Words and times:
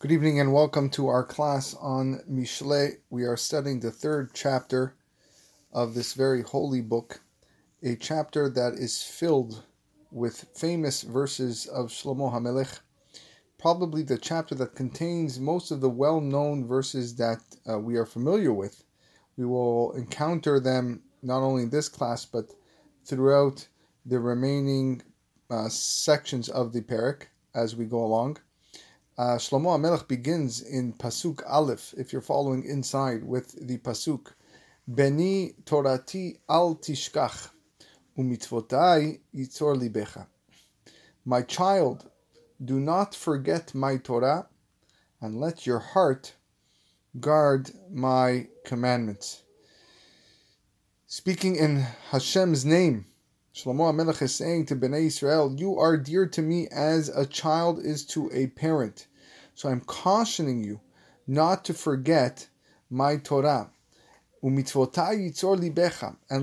Good 0.00 0.12
evening 0.12 0.38
and 0.38 0.52
welcome 0.52 0.90
to 0.90 1.08
our 1.08 1.24
class 1.24 1.74
on 1.74 2.20
Mishle. 2.30 2.98
We 3.10 3.24
are 3.24 3.36
studying 3.36 3.80
the 3.80 3.90
third 3.90 4.30
chapter 4.32 4.94
of 5.72 5.94
this 5.94 6.12
very 6.14 6.42
holy 6.42 6.82
book, 6.82 7.20
a 7.82 7.96
chapter 7.96 8.48
that 8.48 8.74
is 8.74 9.02
filled 9.02 9.64
with 10.12 10.46
famous 10.54 11.02
verses 11.02 11.66
of 11.66 11.88
Shlomo 11.88 12.32
HaMelech, 12.32 12.78
probably 13.58 14.04
the 14.04 14.18
chapter 14.18 14.54
that 14.54 14.76
contains 14.76 15.40
most 15.40 15.72
of 15.72 15.80
the 15.80 15.90
well 15.90 16.20
known 16.20 16.64
verses 16.64 17.16
that 17.16 17.40
uh, 17.68 17.80
we 17.80 17.96
are 17.96 18.06
familiar 18.06 18.52
with. 18.52 18.84
We 19.36 19.46
will 19.46 19.90
encounter 19.94 20.60
them 20.60 21.02
not 21.24 21.40
only 21.40 21.64
in 21.64 21.70
this 21.70 21.88
class 21.88 22.24
but 22.24 22.54
throughout 23.04 23.66
the 24.06 24.20
remaining 24.20 25.02
uh, 25.50 25.68
sections 25.68 26.48
of 26.48 26.72
the 26.72 26.82
Perek 26.82 27.22
as 27.52 27.74
we 27.74 27.84
go 27.84 28.04
along. 28.04 28.38
Uh, 29.18 29.36
Shlomo 29.36 29.76
HaMelech 29.76 30.06
begins 30.06 30.62
in 30.62 30.92
Pasuk 30.92 31.42
Aleph, 31.44 31.92
if 31.98 32.12
you're 32.12 32.22
following 32.22 32.62
inside 32.62 33.24
with 33.24 33.66
the 33.66 33.76
Pasuk, 33.78 34.28
Beni 34.86 35.54
Torati 35.64 36.38
al 36.48 36.76
tishkach, 36.76 37.48
umitzvotai 38.16 39.18
yitzor 39.34 39.76
libecha. 39.76 40.28
My 41.24 41.42
child, 41.42 42.08
do 42.64 42.78
not 42.78 43.12
forget 43.12 43.74
my 43.74 43.96
Torah, 43.96 44.46
and 45.20 45.40
let 45.40 45.66
your 45.66 45.80
heart 45.80 46.34
guard 47.18 47.72
my 47.90 48.46
commandments. 48.64 49.42
Speaking 51.08 51.56
in 51.56 51.84
Hashem's 52.12 52.64
name, 52.64 53.06
Shlomo 53.58 53.92
HaMelech 53.92 54.22
is 54.22 54.32
saying 54.32 54.66
to 54.66 54.76
Bnei 54.76 55.06
Israel, 55.06 55.52
You 55.58 55.80
are 55.80 55.96
dear 55.96 56.28
to 56.28 56.42
me 56.42 56.68
as 56.68 57.08
a 57.08 57.26
child 57.26 57.84
is 57.84 58.04
to 58.06 58.30
a 58.32 58.46
parent. 58.46 59.08
So 59.56 59.68
I'm 59.68 59.80
cautioning 59.80 60.62
you 60.62 60.78
not 61.26 61.64
to 61.64 61.74
forget 61.74 62.46
my 62.88 63.16
Torah. 63.16 63.68
and 64.40 64.62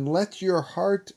let 0.09 0.41
your 0.41 0.61
heart 0.61 1.11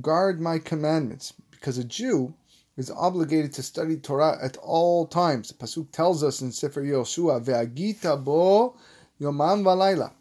guard 0.00 0.40
my 0.40 0.58
commandments. 0.60 1.32
Because 1.50 1.78
a 1.78 1.84
Jew 1.84 2.32
is 2.76 2.92
obligated 2.92 3.52
to 3.54 3.64
study 3.64 3.96
Torah 3.96 4.38
at 4.40 4.56
all 4.58 5.04
times. 5.08 5.48
The 5.48 5.54
Pasuk 5.54 5.90
tells 5.90 6.22
us 6.22 6.40
in 6.40 6.52
Sefer 6.52 6.82
Yoshua, 6.82 7.44
Ve'agita 7.44 8.22
bo 8.22 8.76
yomam 9.20 9.64
valayla. 9.64 10.12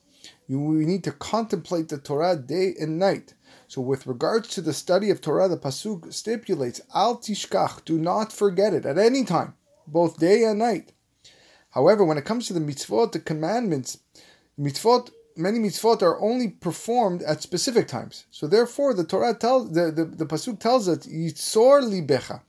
We 0.47 0.87
need 0.87 1.03
to 1.03 1.11
contemplate 1.11 1.89
the 1.89 1.99
Torah 1.99 2.35
day 2.35 2.73
and 2.79 2.97
night. 2.97 3.35
So, 3.69 3.81
with 3.81 4.07
regards 4.07 4.47
to 4.49 4.61
the 4.61 4.73
study 4.73 5.11
of 5.11 5.21
Torah, 5.21 5.47
the 5.47 5.55
pasuk 5.55 6.11
stipulates, 6.11 6.81
"Al 6.95 7.17
tishkach," 7.17 7.85
do 7.85 7.99
not 7.99 8.33
forget 8.33 8.73
it 8.73 8.83
at 8.83 8.97
any 8.97 9.23
time, 9.23 9.53
both 9.85 10.17
day 10.17 10.43
and 10.43 10.57
night. 10.57 10.91
However, 11.69 12.03
when 12.03 12.17
it 12.17 12.25
comes 12.25 12.47
to 12.47 12.53
the 12.53 12.59
mitzvot, 12.59 13.11
the 13.11 13.19
commandments, 13.19 13.99
mitzvot, 14.59 15.11
many 15.35 15.59
mitzvot 15.59 16.01
are 16.01 16.19
only 16.19 16.47
performed 16.47 17.21
at 17.21 17.43
specific 17.43 17.87
times. 17.87 18.25
So, 18.31 18.47
therefore, 18.47 18.95
the 18.95 19.03
Torah 19.03 19.35
tells 19.35 19.71
the, 19.71 19.91
the, 19.91 20.05
the 20.05 20.25
pasuk 20.25 20.59
tells 20.59 20.87
us, 20.87 21.05
"Yitzor 21.05 21.83
libecha," 21.83 22.41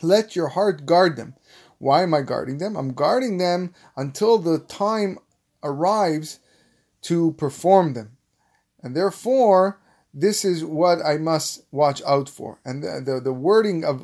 let 0.00 0.34
your 0.34 0.48
heart 0.48 0.86
guard 0.86 1.16
them. 1.16 1.34
Why 1.76 2.04
am 2.04 2.14
I 2.14 2.22
guarding 2.22 2.56
them? 2.56 2.74
I'm 2.74 2.94
guarding 2.94 3.36
them 3.36 3.74
until 3.98 4.38
the 4.38 4.60
time 4.60 5.18
arrives 5.62 6.40
to 7.02 7.32
perform 7.32 7.92
them, 7.92 8.16
and 8.82 8.96
therefore 8.96 9.78
this 10.14 10.44
is 10.44 10.64
what 10.64 11.04
I 11.04 11.18
must 11.18 11.64
watch 11.70 12.02
out 12.06 12.28
for. 12.28 12.58
And 12.64 12.82
the, 12.82 13.02
the, 13.04 13.20
the 13.20 13.32
wording 13.32 13.84
of, 13.84 14.02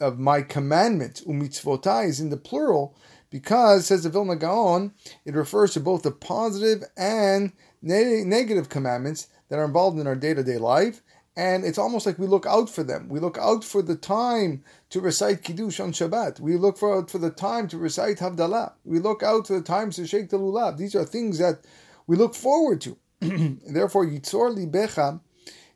of 0.00 0.18
my 0.18 0.42
commandments, 0.42 1.22
umitzvotai, 1.22 2.08
is 2.08 2.20
in 2.20 2.30
the 2.30 2.36
plural 2.36 2.96
because, 3.30 3.86
says 3.86 4.04
the 4.04 4.10
Vilna 4.10 4.36
Gaon, 4.36 4.92
it 5.24 5.34
refers 5.34 5.72
to 5.74 5.80
both 5.80 6.02
the 6.02 6.10
positive 6.10 6.84
and 6.96 7.52
ne- 7.82 8.24
negative 8.24 8.68
commandments 8.68 9.28
that 9.48 9.58
are 9.58 9.64
involved 9.64 9.98
in 9.98 10.06
our 10.06 10.16
day 10.16 10.34
to 10.34 10.42
day 10.42 10.58
life. 10.58 11.02
And 11.36 11.64
it's 11.64 11.78
almost 11.78 12.06
like 12.06 12.18
we 12.18 12.26
look 12.26 12.44
out 12.44 12.68
for 12.68 12.82
them. 12.82 13.08
We 13.08 13.20
look 13.20 13.38
out 13.38 13.64
for 13.64 13.82
the 13.82 13.96
time 13.96 14.64
to 14.90 15.00
recite 15.00 15.42
Kiddush 15.42 15.80
on 15.80 15.92
Shabbat. 15.92 16.40
We 16.40 16.56
look 16.56 16.76
for, 16.76 17.06
for 17.06 17.18
the 17.18 17.30
time 17.30 17.68
to 17.68 17.78
recite 17.78 18.18
Havdalah. 18.18 18.72
We 18.84 18.98
look 18.98 19.22
out 19.22 19.46
for 19.46 19.54
the 19.54 19.62
times 19.62 19.96
to 19.96 20.06
shake 20.06 20.30
the 20.30 20.38
lulav. 20.38 20.76
These 20.76 20.94
are 20.96 21.04
things 21.04 21.38
that 21.38 21.64
we 22.06 22.16
look 22.16 22.34
forward 22.34 22.80
to. 22.82 22.96
Therefore, 23.20 24.06
Yitzor 24.06 24.56
Libecha 24.56 25.20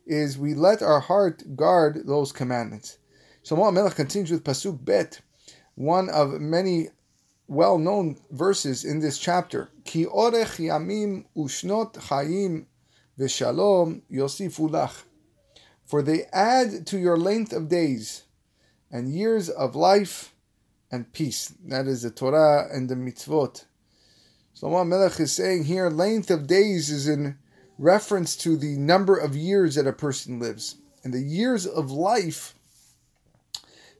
is 0.05 0.37
we 0.37 0.53
let 0.53 0.81
our 0.81 0.99
heart 0.99 1.55
guard 1.55 2.07
those 2.07 2.31
commandments. 2.31 2.97
So 3.43 3.55
Melech 3.55 3.95
continues 3.95 4.31
with 4.31 4.43
Pasuk 4.43 4.83
Bet, 4.83 5.21
one 5.75 6.09
of 6.09 6.41
many 6.41 6.89
well-known 7.47 8.17
verses 8.31 8.83
in 8.83 8.99
this 8.99 9.19
chapter. 9.19 9.69
Ki 9.83 10.05
orech 10.05 10.57
yamim 10.57 11.25
ushnot 11.37 11.93
chayim 11.93 12.65
v'shalom 13.19 14.01
yosifu 14.11 14.69
lach. 14.69 15.03
For 15.85 16.01
they 16.01 16.23
add 16.33 16.87
to 16.87 16.97
your 16.97 17.17
length 17.17 17.53
of 17.53 17.69
days 17.69 18.23
and 18.91 19.13
years 19.13 19.49
of 19.49 19.75
life 19.75 20.33
and 20.91 21.13
peace. 21.13 21.53
That 21.65 21.85
is 21.85 22.01
the 22.01 22.09
Torah 22.09 22.67
and 22.73 22.89
the 22.89 22.95
mitzvot. 22.95 23.65
Shlomo 24.55 24.87
Melech 24.87 25.19
is 25.19 25.33
saying 25.33 25.65
here, 25.65 25.89
length 25.89 26.31
of 26.31 26.47
days 26.47 26.89
is 26.89 27.09
in 27.09 27.37
reference 27.77 28.37
to 28.37 28.55
the 28.55 28.77
number 28.77 29.17
of 29.17 29.35
years 29.35 29.75
that 29.75 29.85
a 29.85 29.91
person 29.91 30.39
lives. 30.39 30.77
And 31.03 31.13
the 31.13 31.21
years 31.21 31.67
of 31.67 31.91
life, 31.91 32.55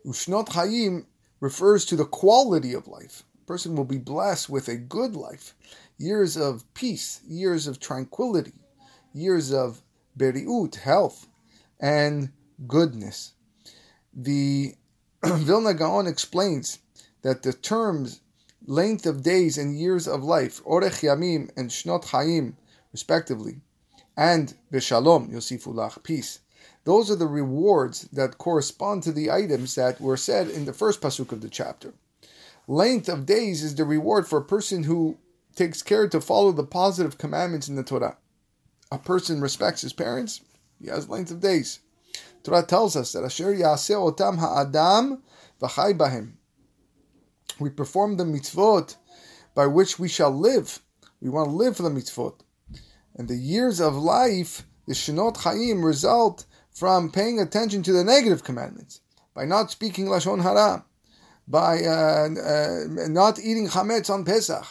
Ushnot 0.05 0.49
Hayim, 0.49 1.07
refers 1.41 1.85
to 1.85 1.97
the 1.97 2.05
quality 2.05 2.73
of 2.73 2.87
life. 2.87 3.23
A 3.43 3.45
person 3.45 3.75
will 3.75 3.83
be 3.83 3.97
blessed 3.97 4.49
with 4.49 4.69
a 4.69 4.77
good 4.77 5.13
life, 5.13 5.53
years 5.97 6.37
of 6.37 6.63
peace, 6.73 7.19
years 7.27 7.67
of 7.67 7.81
tranquility, 7.81 8.53
years 9.13 9.51
of 9.51 9.81
beriut, 10.17 10.75
health, 10.75 11.27
and 11.81 12.31
goodness. 12.65 13.33
The 14.13 14.75
Vilna 15.25 15.73
Gaon 15.73 16.07
explains 16.07 16.79
that 17.23 17.43
the 17.43 17.51
terms 17.51 18.21
length 18.67 19.05
of 19.05 19.23
days 19.23 19.57
and 19.57 19.77
years 19.77 20.07
of 20.07 20.23
life, 20.23 20.63
Orech 20.63 21.01
Yamim 21.01 21.49
and 21.55 21.69
Shnot 21.69 22.05
Chaim, 22.05 22.57
respectively, 22.91 23.61
and 24.17 24.55
Beshalom, 24.71 25.31
Yosifulach, 25.31 26.01
peace. 26.03 26.39
Those 26.83 27.11
are 27.11 27.15
the 27.15 27.27
rewards 27.27 28.03
that 28.13 28.37
correspond 28.37 29.03
to 29.03 29.11
the 29.11 29.31
items 29.31 29.75
that 29.75 30.01
were 30.01 30.17
said 30.17 30.49
in 30.49 30.65
the 30.65 30.73
first 30.73 31.01
pasuk 31.01 31.31
of 31.31 31.41
the 31.41 31.49
chapter. 31.49 31.93
Length 32.67 33.09
of 33.09 33.25
days 33.25 33.63
is 33.63 33.75
the 33.75 33.85
reward 33.85 34.27
for 34.27 34.39
a 34.39 34.45
person 34.45 34.83
who 34.83 35.17
takes 35.55 35.83
care 35.83 36.07
to 36.07 36.21
follow 36.21 36.51
the 36.51 36.63
positive 36.63 37.17
commandments 37.17 37.67
in 37.67 37.75
the 37.75 37.83
Torah. 37.83 38.17
A 38.91 38.97
person 38.97 39.41
respects 39.41 39.81
his 39.81 39.93
parents, 39.93 40.41
he 40.79 40.87
has 40.87 41.09
length 41.09 41.31
of 41.31 41.39
days. 41.39 41.79
Torah 42.43 42.63
tells 42.63 42.95
us 42.95 43.11
that 43.11 43.23
Asher 43.23 43.53
Yaseh 43.53 44.15
Otam 44.15 44.37
Ha'adam 44.37 45.21
V'chai 45.61 45.97
Bahim 45.97 46.33
we 47.59 47.69
perform 47.69 48.17
the 48.17 48.23
mitzvot 48.23 48.95
by 49.53 49.67
which 49.67 49.97
we 49.99 50.07
shall 50.07 50.31
live. 50.31 50.79
We 51.21 51.29
want 51.29 51.49
to 51.49 51.55
live 51.55 51.77
for 51.77 51.83
the 51.83 51.89
mitzvot. 51.89 52.41
And 53.15 53.27
the 53.27 53.35
years 53.35 53.79
of 53.79 53.95
life, 53.95 54.63
the 54.87 54.93
shenot 54.93 55.37
chaim, 55.37 55.83
result 55.83 56.45
from 56.73 57.11
paying 57.11 57.39
attention 57.39 57.83
to 57.83 57.93
the 57.93 58.03
negative 58.03 58.43
commandments, 58.43 58.99
by 59.33 59.45
not 59.45 59.71
speaking 59.71 60.07
lashon 60.07 60.43
hara, 60.43 60.85
by 61.47 61.81
uh, 61.81 62.27
uh, 62.27 63.07
not 63.07 63.39
eating 63.39 63.69
chametz 63.69 64.09
on 64.09 64.25
Pesach. 64.25 64.65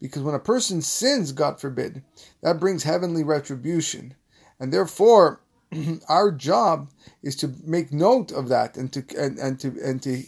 Because 0.00 0.22
when 0.22 0.34
a 0.34 0.40
person 0.40 0.82
sins, 0.82 1.30
God 1.30 1.60
forbid, 1.60 2.02
that 2.42 2.58
brings 2.58 2.82
heavenly 2.82 3.22
retribution. 3.22 4.14
And 4.58 4.72
therefore, 4.72 5.40
our 6.08 6.32
job 6.32 6.90
is 7.22 7.36
to 7.36 7.54
make 7.64 7.92
note 7.92 8.32
of 8.32 8.48
that 8.48 8.76
and 8.76 8.92
to 8.92 9.04
and, 9.16 9.38
and 9.38 9.60
to 9.60 9.76
and 9.84 10.02
to 10.02 10.24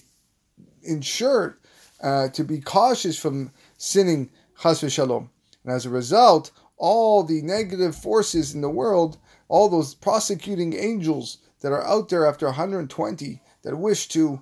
ensure 0.83 1.59
uh, 2.05 2.29
to 2.29 2.45
be 2.45 2.61
cautious 2.61 3.19
from 3.19 3.51
sinning 3.79 4.31
chas 4.62 4.83
v'shalom. 4.83 5.29
And 5.65 5.73
as 5.73 5.87
a 5.87 5.91
result, 5.91 6.51
all 6.77 7.23
the 7.23 7.41
negative 7.41 7.97
forces 7.97 8.55
in 8.55 8.61
the 8.61 8.69
world, 8.69 9.17
all 9.49 9.71
those 9.71 9.95
prosecuting 9.95 10.75
angels 10.75 11.39
that 11.61 11.73
are 11.73 11.85
out 11.85 12.11
there 12.11 12.27
after 12.27 12.45
120 12.47 13.41
that 13.62 13.77
wish 13.77 14.09
to 14.09 14.39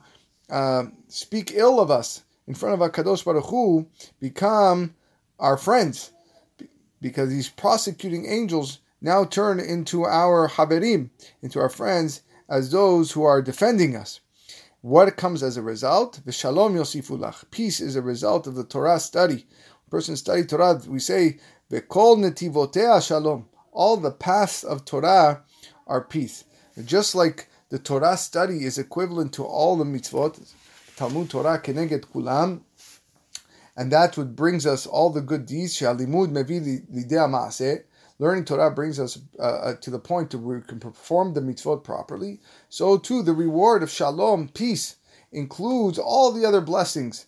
uh, 0.51 0.85
speak 1.07 1.53
ill 1.55 1.79
of 1.79 1.91
us 1.91 2.25
in 2.49 2.55
front 2.55 2.75
of 2.75 2.91
Hakadosh 2.91 3.25
Baruch 3.25 3.47
Hu, 3.47 3.87
become 4.19 4.95
our 5.39 5.57
friends, 5.57 6.11
because 7.01 7.29
these 7.29 7.49
prosecuting 7.49 8.27
angels 8.27 8.81
now 9.01 9.25
turn 9.25 9.61
into 9.61 10.05
our 10.05 10.49
haberim, 10.49 11.11
into 11.43 11.61
our 11.61 11.69
friends, 11.69 12.23
as 12.49 12.73
those 12.73 13.13
who 13.13 13.23
are 13.23 13.41
defending 13.41 13.95
us. 13.95 14.21
What 14.83 15.17
comes 15.17 15.45
as 15.45 15.57
a 15.57 15.63
result? 15.63 16.19
V'shalom 16.27 16.75
yosifulach. 16.75 17.49
Peace 17.53 17.81
is 17.81 17.95
a 17.95 18.03
result 18.03 18.49
of 18.49 18.57
the 18.57 18.65
Torah 18.65 18.99
study. 18.99 19.47
Person 19.89 20.17
study 20.17 20.43
Torah, 20.43 20.81
we 20.89 20.99
say, 20.99 21.39
v'kol 21.71 22.19
netivotea 22.19 23.01
shalom. 23.01 23.47
All 23.71 23.97
the 23.97 24.11
paths 24.11 24.65
of 24.65 24.85
Torah 24.85 25.45
are 25.87 26.01
peace. 26.01 26.43
Just 26.85 27.15
like 27.15 27.49
the 27.69 27.79
Torah 27.79 28.17
study 28.17 28.65
is 28.65 28.77
equivalent 28.77 29.33
to 29.35 29.45
all 29.45 29.77
the 29.77 29.85
mitzvot, 29.85 30.53
Talmud 30.97 31.31
Torah 31.31 31.61
keneged 31.61 32.07
kulam, 32.07 32.63
and 33.77 33.93
that's 33.93 34.17
what 34.17 34.35
brings 34.35 34.67
us 34.67 34.85
all 34.85 35.11
the 35.11 35.21
good 35.21 35.47
deeds. 35.47 35.79
Shalimud 35.79 36.33
mevi 36.33 36.85
lidei 36.93 37.85
Learning 38.19 38.45
Torah 38.45 38.71
brings 38.71 39.01
us 39.01 39.19
uh, 39.39 39.43
uh, 39.43 39.75
to 39.77 39.91
the 39.91 39.99
point 39.99 40.35
where 40.35 40.59
we 40.59 40.65
can 40.65 40.81
perform 40.81 41.35
the 41.35 41.41
mitzvot 41.41 41.83
properly. 41.83 42.41
So 42.69 42.99
too, 42.99 43.23
the 43.23 43.33
reward 43.33 43.83
of 43.83 43.91
shalom, 43.91 44.49
peace, 44.49 44.97
includes 45.33 45.99
all 45.99 46.33
the 46.33 46.45
other 46.45 46.61
blessings. 46.61 47.27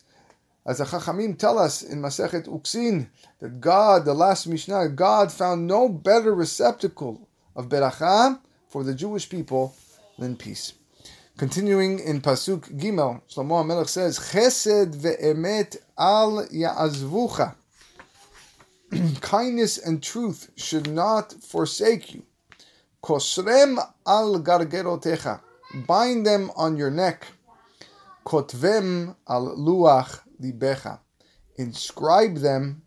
As 0.65 0.79
the 0.79 0.85
Chachamim 0.85 1.37
tell 1.37 1.59
us 1.59 1.83
in 1.83 2.01
Masechet 2.01 2.47
Uktzin, 2.47 3.07
that 3.39 3.61
God, 3.61 4.05
the 4.05 4.13
last 4.13 4.47
Mishnah, 4.47 4.89
God 4.89 5.31
found 5.31 5.67
no 5.67 5.87
better 5.89 6.33
receptacle 6.33 7.27
of 7.55 7.69
beracha 7.69 8.39
for 8.69 8.83
the 8.83 8.93
Jewish 8.93 9.29
people 9.29 9.75
than 10.17 10.35
peace. 10.35 10.73
Continuing 11.37 11.99
in 11.99 12.21
Pasuk 12.21 12.79
Gimel, 12.79 13.21
Shlomo 13.29 13.63
HaMelech 13.63 13.89
says, 13.89 14.17
Chesed 14.17 14.95
ve'emet 14.95 15.75
al 15.97 16.47
ya'azvucha. 16.47 17.55
Kindness 19.21 19.77
and 19.77 20.01
truth 20.01 20.51
should 20.55 20.89
not 20.89 21.33
forsake 21.43 22.13
you. 22.13 22.23
Kosrem 23.03 23.77
al 24.05 24.39
gargerotecha. 24.41 25.41
Bind 25.87 26.25
them 26.25 26.51
on 26.55 26.77
your 26.77 26.91
neck. 26.91 27.27
Kotvem 28.25 29.15
al 29.27 29.55
luach 29.57 30.21
libecha. 30.41 30.99
Inscribe 31.57 32.37
them 32.37 32.81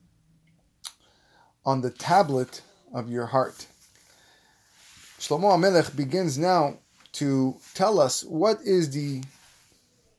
on 1.64 1.80
the 1.80 1.90
tablet 1.90 2.62
of 2.94 3.10
your 3.10 3.26
heart. 3.26 3.66
Shlomo 5.18 5.50
HaMelech 5.56 5.96
begins 5.96 6.38
now 6.38 6.78
to 7.12 7.56
tell 7.74 8.00
us 8.00 8.24
what 8.24 8.58
is 8.64 8.90
the 8.90 9.22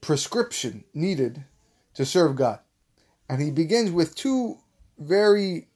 prescription 0.01 0.83
needed 0.93 1.43
to 1.93 2.05
serve 2.05 2.35
God. 2.35 2.59
And 3.29 3.41
he 3.41 3.51
begins 3.51 3.91
with 3.91 4.15
two 4.15 4.57
very 4.97 5.68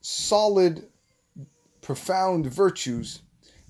solid, 0.00 0.88
profound 1.80 2.46
virtues 2.46 3.22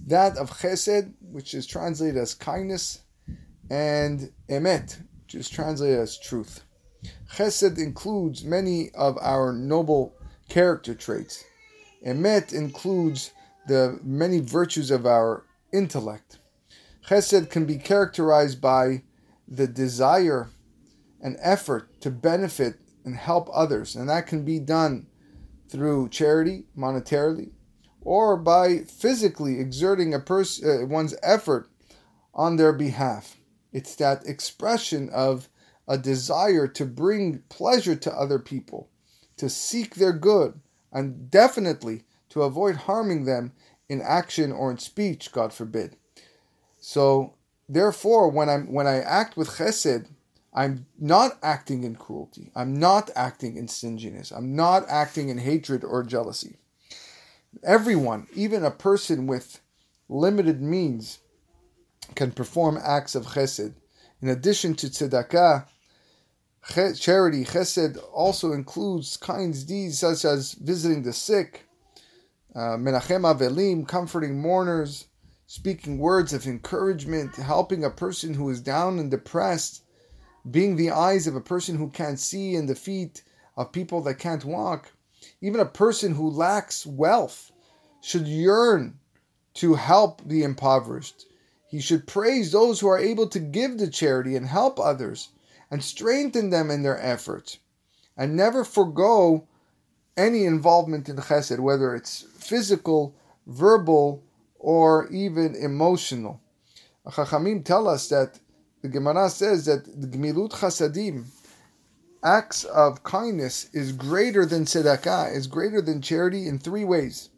that 0.07 0.37
of 0.37 0.51
chesed, 0.51 1.13
which 1.21 1.55
is 1.55 1.67
translated 1.67 2.17
as 2.17 2.35
kindness, 2.35 3.03
and 3.71 4.33
emet, 4.49 5.03
which 5.25 5.35
is 5.35 5.49
translated 5.49 5.99
as 5.99 6.19
truth. 6.19 6.63
Chesed 7.33 7.79
includes 7.79 8.45
many 8.45 8.91
of 8.91 9.19
our 9.21 9.53
noble 9.53 10.15
character 10.49 10.95
traits. 10.95 11.45
Emet 12.07 12.53
includes 12.53 13.33
the 13.67 13.99
many 14.03 14.41
virtues 14.41 14.91
of 14.91 15.05
our 15.05 15.45
intellect. 15.73 16.39
Chesed 17.07 17.51
can 17.51 17.67
be 17.67 17.77
characterized 17.77 18.61
by 18.61 19.03
the 19.47 19.67
desire 19.67 20.51
and 21.21 21.37
effort 21.41 22.01
to 22.01 22.11
benefit 22.11 22.77
and 23.05 23.17
help 23.17 23.49
others, 23.53 23.97
and 23.97 24.09
that 24.09 24.27
can 24.27 24.45
be 24.45 24.59
done 24.59 25.07
through 25.69 26.09
charity, 26.09 26.65
monetarily, 26.77 27.51
or 28.01 28.37
by 28.37 28.79
physically 28.79 29.61
exerting 29.61 30.15
a 30.15 30.21
person 30.21 30.83
uh, 30.83 30.87
one's 30.87 31.15
effort 31.23 31.69
on 32.35 32.57
their 32.57 32.73
behalf. 32.73 33.37
It's 33.73 33.95
that 33.97 34.27
expression 34.27 35.11
of 35.11 35.49
a 35.87 35.99
desire 35.99 36.69
to 36.69 36.85
bring 36.85 37.43
pleasure 37.49 37.97
to 37.97 38.13
other 38.13 38.39
people, 38.39 38.89
to 39.37 39.49
seek 39.49 39.95
their 39.95 40.13
good, 40.13 40.61
and 40.93 41.31
definitely 41.31 42.05
to 42.31 42.43
avoid 42.43 42.77
harming 42.77 43.25
them 43.25 43.53
in 43.89 44.03
action 44.03 44.53
or 44.53 44.71
in 44.71 44.79
speech, 44.79 45.33
God 45.33 45.53
forbid. 45.53 45.97
So 46.79 47.35
therefore, 47.69 48.29
when 48.29 48.49
I'm 48.49 48.73
when 48.73 48.87
I 48.87 49.01
act 49.01 49.37
with 49.37 49.49
chesed, 49.49 50.09
I'm 50.59 50.87
not 50.99 51.39
acting 51.41 51.85
in 51.85 51.95
cruelty. 51.95 52.51
I'm 52.57 52.75
not 52.81 53.11
acting 53.15 53.57
in 53.57 53.69
stinginess. 53.69 54.33
I'm 54.33 54.57
not 54.57 54.87
acting 54.89 55.29
in 55.29 55.39
hatred 55.39 55.85
or 55.85 56.03
jealousy. 56.03 56.57
Everyone, 57.63 58.27
even 58.35 58.65
a 58.65 58.73
person 58.73 59.29
with 59.29 59.61
limited 60.09 60.61
means, 60.61 61.21
can 62.17 62.33
perform 62.33 62.77
acts 62.83 63.15
of 63.15 63.25
chesed. 63.25 63.73
In 64.21 64.29
addition 64.29 64.75
to 64.75 64.89
tzedakah, 64.89 65.69
charity, 66.99 67.45
chesed 67.45 67.97
also 68.13 68.51
includes 68.51 69.17
kind 69.17 69.55
deeds 69.65 70.01
such 70.01 70.25
as 70.25 70.55
visiting 70.55 71.05
the 71.05 71.13
sick, 71.13 71.67
uh, 72.57 72.77
menachem 72.77 73.23
avelim, 73.23 73.87
comforting 73.87 74.43
mourners, 74.43 75.07
speaking 75.47 75.99
words 75.99 76.33
of 76.33 76.49
encouragement, 76.49 77.37
helping 77.37 77.85
a 77.85 77.91
person 77.91 78.35
who 78.35 78.51
is 78.51 78.61
down 78.61 78.99
and 78.99 79.13
depressed, 79.13 79.85
being 80.51 80.77
the 80.77 80.91
eyes 80.91 81.27
of 81.27 81.37
a 81.37 81.41
person 81.41 81.77
who 81.77 81.91
can't 81.91 82.19
see 82.19 82.55
and 82.55 82.69
the 82.69 82.75
feet 82.75 83.23
of 83.57 83.73
people 83.73 84.01
that 84.03 84.19
can't 84.19 84.45
walk. 84.45 84.93
Even 85.41 85.61
a 85.61 85.67
person 85.67 86.15
who 86.15 86.31
lacks 86.31 86.87
wealth 86.87 87.51
should 88.01 88.27
yearn 88.27 88.99
to 89.55 89.75
help 89.75 90.23
the 90.27 90.43
impoverished. 90.43 91.27
He 91.69 91.81
should 91.81 92.07
praise 92.07 92.53
those 92.53 92.81
who 92.81 92.89
are 92.89 92.99
able 92.99 93.29
to 93.29 93.41
give 93.41 93.77
to 93.79 93.91
charity 93.91 94.37
and 94.37 94.47
help 94.47 94.79
others 94.81 95.31
and 95.71 95.83
strengthen 95.83 96.51
them 96.51 96.71
in 96.71 96.83
their 96.83 97.01
efforts. 97.01 97.59
And 98.17 98.37
never 98.37 98.65
forego 98.65 99.47
any 100.17 100.45
involvement 100.45 101.09
in 101.09 101.17
chesed, 101.17 101.61
whether 101.61 101.95
it's 101.95 102.23
physical, 102.39 103.15
verbal, 103.47 104.23
or 104.59 105.09
even 105.09 105.55
emotional. 105.55 106.41
Chachamim 107.07 107.65
tell 107.65 107.89
us 107.89 108.09
that 108.09 108.41
the 108.89 108.99
Gemara 108.99 109.29
says 109.29 109.67
that 109.67 109.85
the 109.85 110.07
Gmilut 110.07 110.51
Chasadim, 110.51 111.27
acts 112.25 112.65
of 112.65 113.03
kindness, 113.03 113.69
is 113.75 113.93
greater 113.93 114.47
than 114.47 114.65
tzedakah, 114.65 115.35
is 115.37 115.47
greater 115.47 115.83
than 115.83 116.01
charity 116.01 116.49
in 116.49 116.59
three 116.59 116.85
ways. 116.85 117.29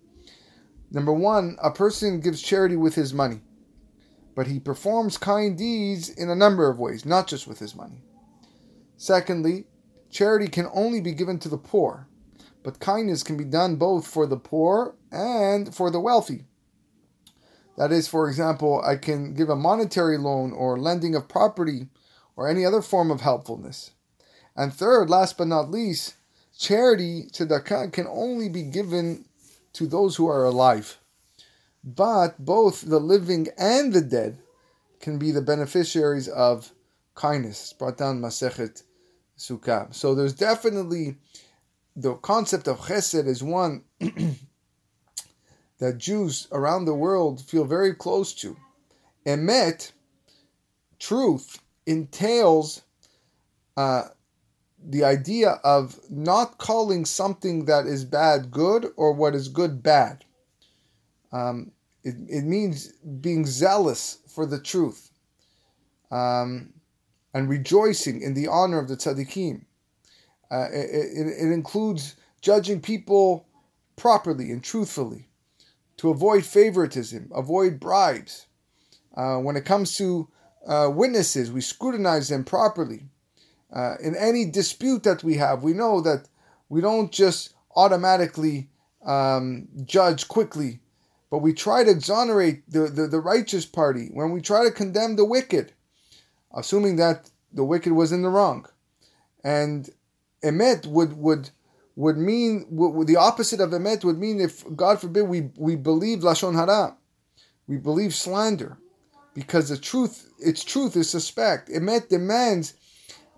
Number 0.93 1.13
one, 1.13 1.57
a 1.61 1.73
person 1.73 2.21
gives 2.21 2.41
charity 2.41 2.77
with 2.77 2.95
his 2.95 3.13
money, 3.13 3.41
but 4.37 4.47
he 4.47 4.61
performs 4.61 5.19
kind 5.19 5.59
deeds 5.59 6.09
in 6.09 6.31
a 6.31 6.37
number 6.37 6.71
of 6.71 6.79
ways, 6.79 7.05
not 7.05 7.27
just 7.27 7.49
with 7.49 7.59
his 7.59 7.75
money. 7.75 8.05
Secondly, 8.97 9.65
charity 10.09 10.47
can 10.47 10.69
only 10.73 11.01
be 11.01 11.13
given 11.13 11.41
to 11.41 11.49
the 11.49 11.59
poor, 11.59 12.07
but 12.63 12.79
kindness 12.79 13.25
can 13.25 13.37
be 13.37 13.45
done 13.45 13.75
both 13.75 14.07
for 14.07 14.25
the 14.25 14.37
poor 14.37 14.95
and 15.11 15.75
for 15.75 15.91
the 15.91 16.01
wealthy. 16.01 16.45
That 17.81 17.93
is, 17.93 18.07
for 18.07 18.29
example, 18.29 18.83
I 18.85 18.97
can 18.97 19.33
give 19.33 19.49
a 19.49 19.57
monetary 19.57 20.19
loan 20.19 20.53
or 20.53 20.79
lending 20.79 21.15
of 21.15 21.31
property 21.31 21.87
or 22.37 22.47
any 22.47 22.63
other 22.63 22.83
form 22.83 23.11
of 23.11 23.23
helpfulness. 23.23 23.93
And 24.55 24.71
third, 24.71 25.09
last 25.09 25.39
but 25.39 25.47
not 25.47 25.71
least, 25.71 26.17
charity, 26.59 27.31
tzedakah, 27.33 27.91
can 27.91 28.07
only 28.07 28.51
be 28.51 28.65
given 28.65 29.25
to 29.73 29.87
those 29.87 30.17
who 30.17 30.27
are 30.27 30.45
alive. 30.45 30.99
But 31.83 32.45
both 32.45 32.83
the 32.83 33.01
living 33.01 33.49
and 33.57 33.95
the 33.95 34.03
dead 34.03 34.37
can 35.01 35.19
be 35.19 35.33
the 35.33 35.41
beneficiaries 35.41 36.29
of 36.29 36.73
kindness. 37.15 37.63
It's 37.63 37.73
brought 37.73 37.97
down 37.97 38.21
Masechet 38.21 38.83
Sukkah. 39.39 39.95
So 39.95 40.15
there's 40.15 40.35
definitely 40.35 41.17
the 41.97 42.17
concept 42.17 42.69
of 42.69 42.81
chesed 42.81 43.27
is 43.27 43.43
one 43.43 43.85
that 45.81 45.99
Jews 45.99 46.47
around 46.53 46.85
the 46.85 46.95
world 46.95 47.41
feel 47.41 47.65
very 47.65 47.95
close 47.95 48.33
to. 48.35 48.57
Emet, 49.27 49.93
truth, 50.99 51.61
entails 51.87 52.83
uh, 53.77 54.05
the 54.83 55.05
idea 55.05 55.59
of 55.65 55.99
not 56.11 56.59
calling 56.59 57.05
something 57.05 57.65
that 57.65 57.87
is 57.87 58.05
bad 58.05 58.51
good 58.51 58.93
or 58.97 59.13
what 59.13 59.35
is 59.35 59.49
good 59.49 59.83
bad. 59.83 60.25
Um, 61.33 61.73
it, 62.05 62.15
it 62.29 62.45
means 62.45 62.93
being 63.21 63.47
zealous 63.47 64.19
for 64.29 64.47
the 64.47 64.61
truth 64.61 65.11
um, 66.11 66.75
and 67.33 67.49
rejoicing 67.49 68.21
in 68.21 68.35
the 68.35 68.49
honor 68.49 68.79
of 68.79 68.89
the 68.89 68.97
tzaddikim. 68.97 69.65
Uh, 70.51 70.69
it, 70.73 70.91
it, 70.91 71.27
it 71.27 71.53
includes 71.53 72.17
judging 72.43 72.81
people 72.81 73.47
properly 73.97 74.51
and 74.51 74.63
truthfully 74.63 75.30
to 76.01 76.09
avoid 76.09 76.47
favoritism, 76.47 77.31
avoid 77.35 77.79
bribes. 77.79 78.47
Uh, 79.15 79.37
when 79.37 79.55
it 79.55 79.67
comes 79.67 79.95
to 79.99 80.27
uh, 80.67 80.89
witnesses, 80.91 81.53
we 81.53 81.61
scrutinize 81.61 82.31
them 82.31 82.43
properly. 82.43 83.03
Uh, 83.71 83.97
in 84.03 84.17
any 84.17 84.47
dispute 84.47 85.03
that 85.03 85.23
we 85.23 85.35
have, 85.35 85.63
we 85.63 85.75
know 85.75 86.01
that 86.01 86.27
we 86.71 86.81
don't 86.81 87.13
just 87.13 87.53
automatically 87.77 88.71
um, 89.05 89.69
judge 89.85 90.27
quickly, 90.27 90.81
but 91.31 91.41
we 91.41 91.53
try 91.53 91.85
to 91.85 91.91
exonerate 91.91 92.63
the, 92.71 92.89
the, 92.89 93.07
the 93.07 93.21
righteous 93.21 93.67
party 93.67 94.09
when 94.15 94.31
we 94.31 94.41
try 94.41 94.65
to 94.65 94.71
condemn 94.71 95.17
the 95.17 95.25
wicked, 95.27 95.75
assuming 96.57 96.97
that 96.97 97.29
the 97.53 97.65
wicked 97.65 97.93
was 97.93 98.11
in 98.11 98.23
the 98.23 98.31
wrong. 98.31 98.67
And 99.45 99.91
Emet 100.43 100.87
would, 100.87 101.13
would 101.19 101.51
would 102.01 102.17
mean 102.17 102.65
the 103.05 103.17
opposite 103.17 103.61
of 103.61 103.71
emet 103.73 104.05
would 104.05 104.19
mean 104.19 104.41
if 104.41 104.65
God 104.75 104.99
forbid 104.99 105.29
we 105.29 105.51
we 105.59 105.77
believe 105.77 106.21
lashon 106.21 106.55
hara, 106.55 106.97
we 107.67 107.77
believe 107.77 108.15
slander, 108.15 108.79
because 109.35 109.69
the 109.69 109.77
truth 109.77 110.33
its 110.39 110.65
truth 110.65 110.97
is 110.97 111.11
suspect. 111.11 111.69
Emet 111.69 112.09
demands 112.09 112.73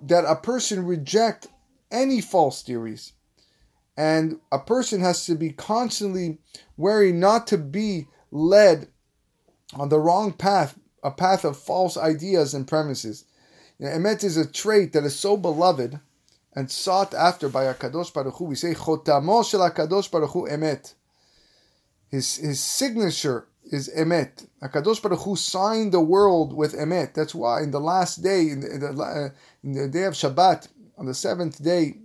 that 0.05 0.25
a 0.25 0.37
person 0.37 0.87
reject 0.87 1.49
any 1.91 2.21
false 2.21 2.63
theories. 2.63 3.15
And 3.97 4.39
a 4.53 4.61
person 4.61 5.01
has 5.01 5.27
to 5.27 5.35
be 5.35 5.51
constantly 5.51 6.39
wary 6.77 7.13
not 7.13 7.49
to 7.49 7.59
be 7.59 8.07
led 8.31 8.87
on 9.75 9.89
the 9.89 9.99
wrong 9.99 10.33
path, 10.33 10.79
a 11.03 11.11
path 11.11 11.45
of 11.45 11.59
false 11.59 11.97
ideas 11.97 12.55
and 12.55 12.69
premises. 12.69 13.25
Emet 13.81 14.23
is 14.23 14.37
a 14.37 14.51
trait 14.51 14.93
that 14.93 15.05
is 15.05 15.19
so 15.19 15.37
beloved 15.37 15.99
and 16.55 16.71
sought 16.71 17.15
after 17.15 17.49
by 17.49 17.65
Akadosh 17.65 18.13
Baruch 18.13 18.35
Hu. 18.35 18.45
We 18.45 18.55
say 18.55 18.75
Chotamo 18.75 19.49
shel 19.49 19.69
Akadosh 19.69 20.11
Baruch 20.11 20.31
Hu 20.31 20.49
emet. 20.49 20.95
His 22.09 22.37
his 22.37 22.61
signature 22.61 23.47
is 23.65 23.91
emet. 23.97 24.47
Akadosh 24.63 25.03
Baruch 25.03 25.21
Hu 25.21 25.37
signed 25.37 25.93
the 25.93 26.01
world 26.01 26.53
with 26.53 26.75
emet. 26.75 27.15
That's 27.15 27.35
why 27.35 27.63
in 27.63 27.71
the 27.71 27.81
last 27.81 28.23
day, 28.23 28.51
in 28.51 28.61
the, 28.61 28.75
in 28.75 28.81
the, 28.81 29.03
uh, 29.03 29.29
in 29.63 29.73
the 29.73 29.89
day 29.89 30.05
of 30.05 30.15
Shabbat, 30.15 30.69
on 30.99 31.07
the 31.07 31.15
seventh 31.15 31.63
day 31.63 31.99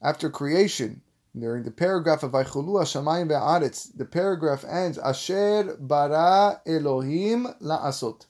after 0.00 0.30
creation, 0.30 1.02
during 1.38 1.62
the 1.64 1.70
paragraph 1.70 2.22
of 2.22 2.32
Vaychulu 2.32 2.82
Hashamayim 2.82 3.28
Ve'aretz, 3.28 3.96
the 3.96 4.04
paragraph 4.04 4.64
ends 4.68 4.98
Asher 4.98 5.76
bara 5.80 6.60
Elohim 6.66 7.46
la'asot. 7.62 8.26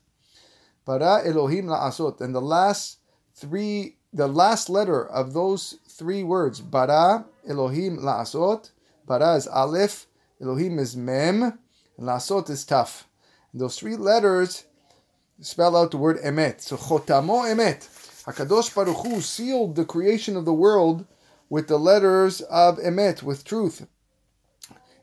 Bara 0.84 1.22
Elohim 1.24 1.66
la'asot. 1.66 2.20
And 2.20 2.34
the 2.34 2.40
last 2.40 2.98
three, 3.34 3.96
the 4.12 4.28
last 4.28 4.68
letter 4.68 5.06
of 5.06 5.32
those 5.32 5.78
three 5.88 6.22
words, 6.22 6.60
bara 6.60 7.24
Elohim 7.48 7.98
la'asot. 7.98 8.70
Bara 9.06 9.34
is 9.34 9.46
Aleph, 9.48 10.06
Elohim 10.40 10.78
is 10.78 10.96
Mem, 10.96 11.42
and 11.42 11.58
la'asot 11.98 12.50
is 12.50 12.64
Taf. 12.64 13.04
And 13.52 13.60
those 13.60 13.78
three 13.78 13.96
letters 13.96 14.64
spell 15.40 15.76
out 15.76 15.90
the 15.90 15.96
word 15.96 16.18
Emet. 16.18 16.60
So 16.60 16.76
Chotamo 16.76 17.44
Emet. 17.52 17.88
Hakadosh 18.24 18.74
Baruch 18.74 19.04
Hu 19.04 19.20
sealed 19.20 19.74
the 19.74 19.84
creation 19.84 20.36
of 20.36 20.44
the 20.44 20.52
world 20.52 21.06
with 21.48 21.68
the 21.68 21.78
letters 21.78 22.40
of 22.42 22.78
emet, 22.78 23.22
with 23.22 23.44
truth. 23.44 23.86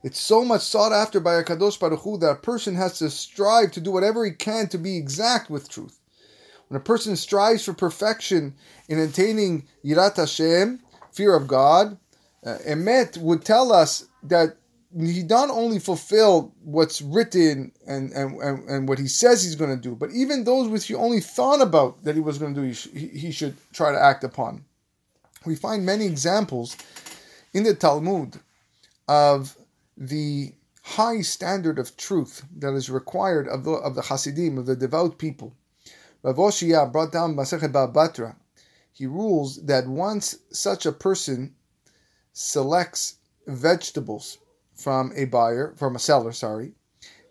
It's 0.01 0.19
so 0.19 0.45
much 0.45 0.61
sought 0.61 0.93
after 0.93 1.19
by 1.19 1.35
a 1.35 1.43
Kadosh 1.43 1.79
Baruch 1.79 1.99
Hu 1.99 2.17
that 2.19 2.31
a 2.31 2.35
person 2.35 2.75
has 2.75 2.97
to 2.99 3.09
strive 3.09 3.71
to 3.73 3.81
do 3.81 3.91
whatever 3.91 4.23
he 4.23 4.31
can 4.31 4.67
to 4.69 4.77
be 4.77 4.95
exact 4.95 5.49
with 5.49 5.67
truth. 5.67 5.98
When 6.69 6.79
a 6.79 6.83
person 6.83 7.15
strives 7.15 7.65
for 7.65 7.73
perfection 7.73 8.55
in 8.87 8.99
attaining 8.99 9.67
Yirat 9.83 10.15
Hashem, 10.15 10.79
fear 11.11 11.35
of 11.35 11.47
God, 11.47 11.97
uh, 12.45 12.57
emet 12.65 13.17
would 13.17 13.43
tell 13.43 13.73
us 13.73 14.07
that 14.23 14.55
he 14.97 15.23
not 15.23 15.49
only 15.49 15.77
fulfilled 15.77 16.51
what's 16.63 17.01
written 17.01 17.71
and, 17.85 18.11
and, 18.11 18.41
and, 18.41 18.69
and 18.69 18.89
what 18.89 18.97
he 18.97 19.07
says 19.07 19.43
he's 19.43 19.55
going 19.55 19.75
to 19.75 19.81
do, 19.81 19.95
but 19.95 20.11
even 20.11 20.45
those 20.45 20.69
which 20.69 20.87
he 20.87 20.95
only 20.95 21.19
thought 21.19 21.61
about 21.61 22.03
that 22.03 22.15
he 22.15 22.21
was 22.21 22.37
going 22.37 22.55
to 22.55 22.61
do, 22.61 22.67
he, 22.67 22.73
sh- 22.73 22.89
he 22.93 23.31
should 23.31 23.55
try 23.73 23.91
to 23.91 24.01
act 24.01 24.23
upon 24.23 24.63
we 25.45 25.55
find 25.55 25.85
many 25.85 26.05
examples 26.05 26.75
in 27.53 27.63
the 27.63 27.73
Talmud 27.73 28.39
of 29.07 29.55
the 29.97 30.53
high 30.83 31.21
standard 31.21 31.79
of 31.79 31.95
truth 31.97 32.43
that 32.57 32.73
is 32.73 32.89
required 32.89 33.47
of 33.47 33.63
the, 33.63 33.71
of 33.71 33.95
the 33.95 34.01
Hasidim, 34.01 34.57
of 34.57 34.65
the 34.65 34.75
devout 34.75 35.17
people. 35.17 35.55
Rav 36.21 36.35
brought 36.35 37.11
down 37.11 37.35
Masechet 37.35 37.71
Batra. 37.71 38.35
He 38.91 39.05
rules 39.05 39.63
that 39.63 39.87
once 39.87 40.37
such 40.51 40.85
a 40.85 40.91
person 40.91 41.55
selects 42.33 43.15
vegetables 43.47 44.37
from 44.75 45.11
a 45.15 45.25
buyer, 45.25 45.73
from 45.77 45.95
a 45.95 45.99
seller, 45.99 46.31
sorry, 46.31 46.73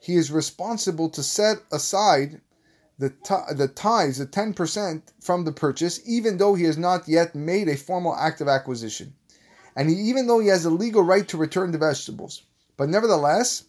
he 0.00 0.16
is 0.16 0.30
responsible 0.30 1.10
to 1.10 1.22
set 1.22 1.58
aside 1.70 2.40
the, 2.98 3.12
the 3.54 3.68
tithes, 3.68 4.18
the 4.18 4.26
10% 4.26 5.02
from 5.20 5.44
the 5.44 5.52
purchase, 5.52 6.00
even 6.06 6.38
though 6.38 6.54
he 6.54 6.64
has 6.64 6.78
not 6.78 7.06
yet 7.06 7.34
made 7.34 7.68
a 7.68 7.76
formal 7.76 8.16
act 8.16 8.40
of 8.40 8.48
acquisition. 8.48 9.14
And 9.76 9.88
he, 9.88 9.96
even 9.96 10.26
though 10.26 10.40
he 10.40 10.48
has 10.48 10.64
a 10.64 10.70
legal 10.70 11.02
right 11.02 11.28
to 11.28 11.36
return 11.36 11.70
the 11.70 11.78
vegetables. 11.78 12.42
But 12.76 12.88
nevertheless, 12.88 13.64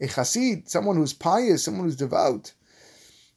a 0.00 0.06
chassid, 0.06 0.68
someone 0.68 0.96
who's 0.96 1.12
pious, 1.12 1.64
someone 1.64 1.84
who's 1.84 1.96
devout, 1.96 2.52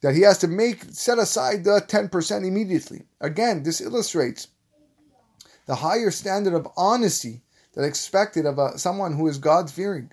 that 0.01 0.15
he 0.15 0.21
has 0.21 0.37
to 0.39 0.47
make 0.47 0.83
set 0.89 1.17
aside 1.17 1.63
the 1.63 1.81
10% 1.81 2.45
immediately. 2.45 3.03
Again, 3.21 3.63
this 3.63 3.81
illustrates 3.81 4.47
the 5.65 5.75
higher 5.75 6.11
standard 6.11 6.53
of 6.53 6.67
honesty 6.77 7.41
that 7.73 7.83
expected 7.83 8.45
of 8.45 8.57
a, 8.57 8.77
someone 8.77 9.13
who 9.13 9.27
is 9.27 9.37
God 9.37 9.69
fearing. 9.69 10.09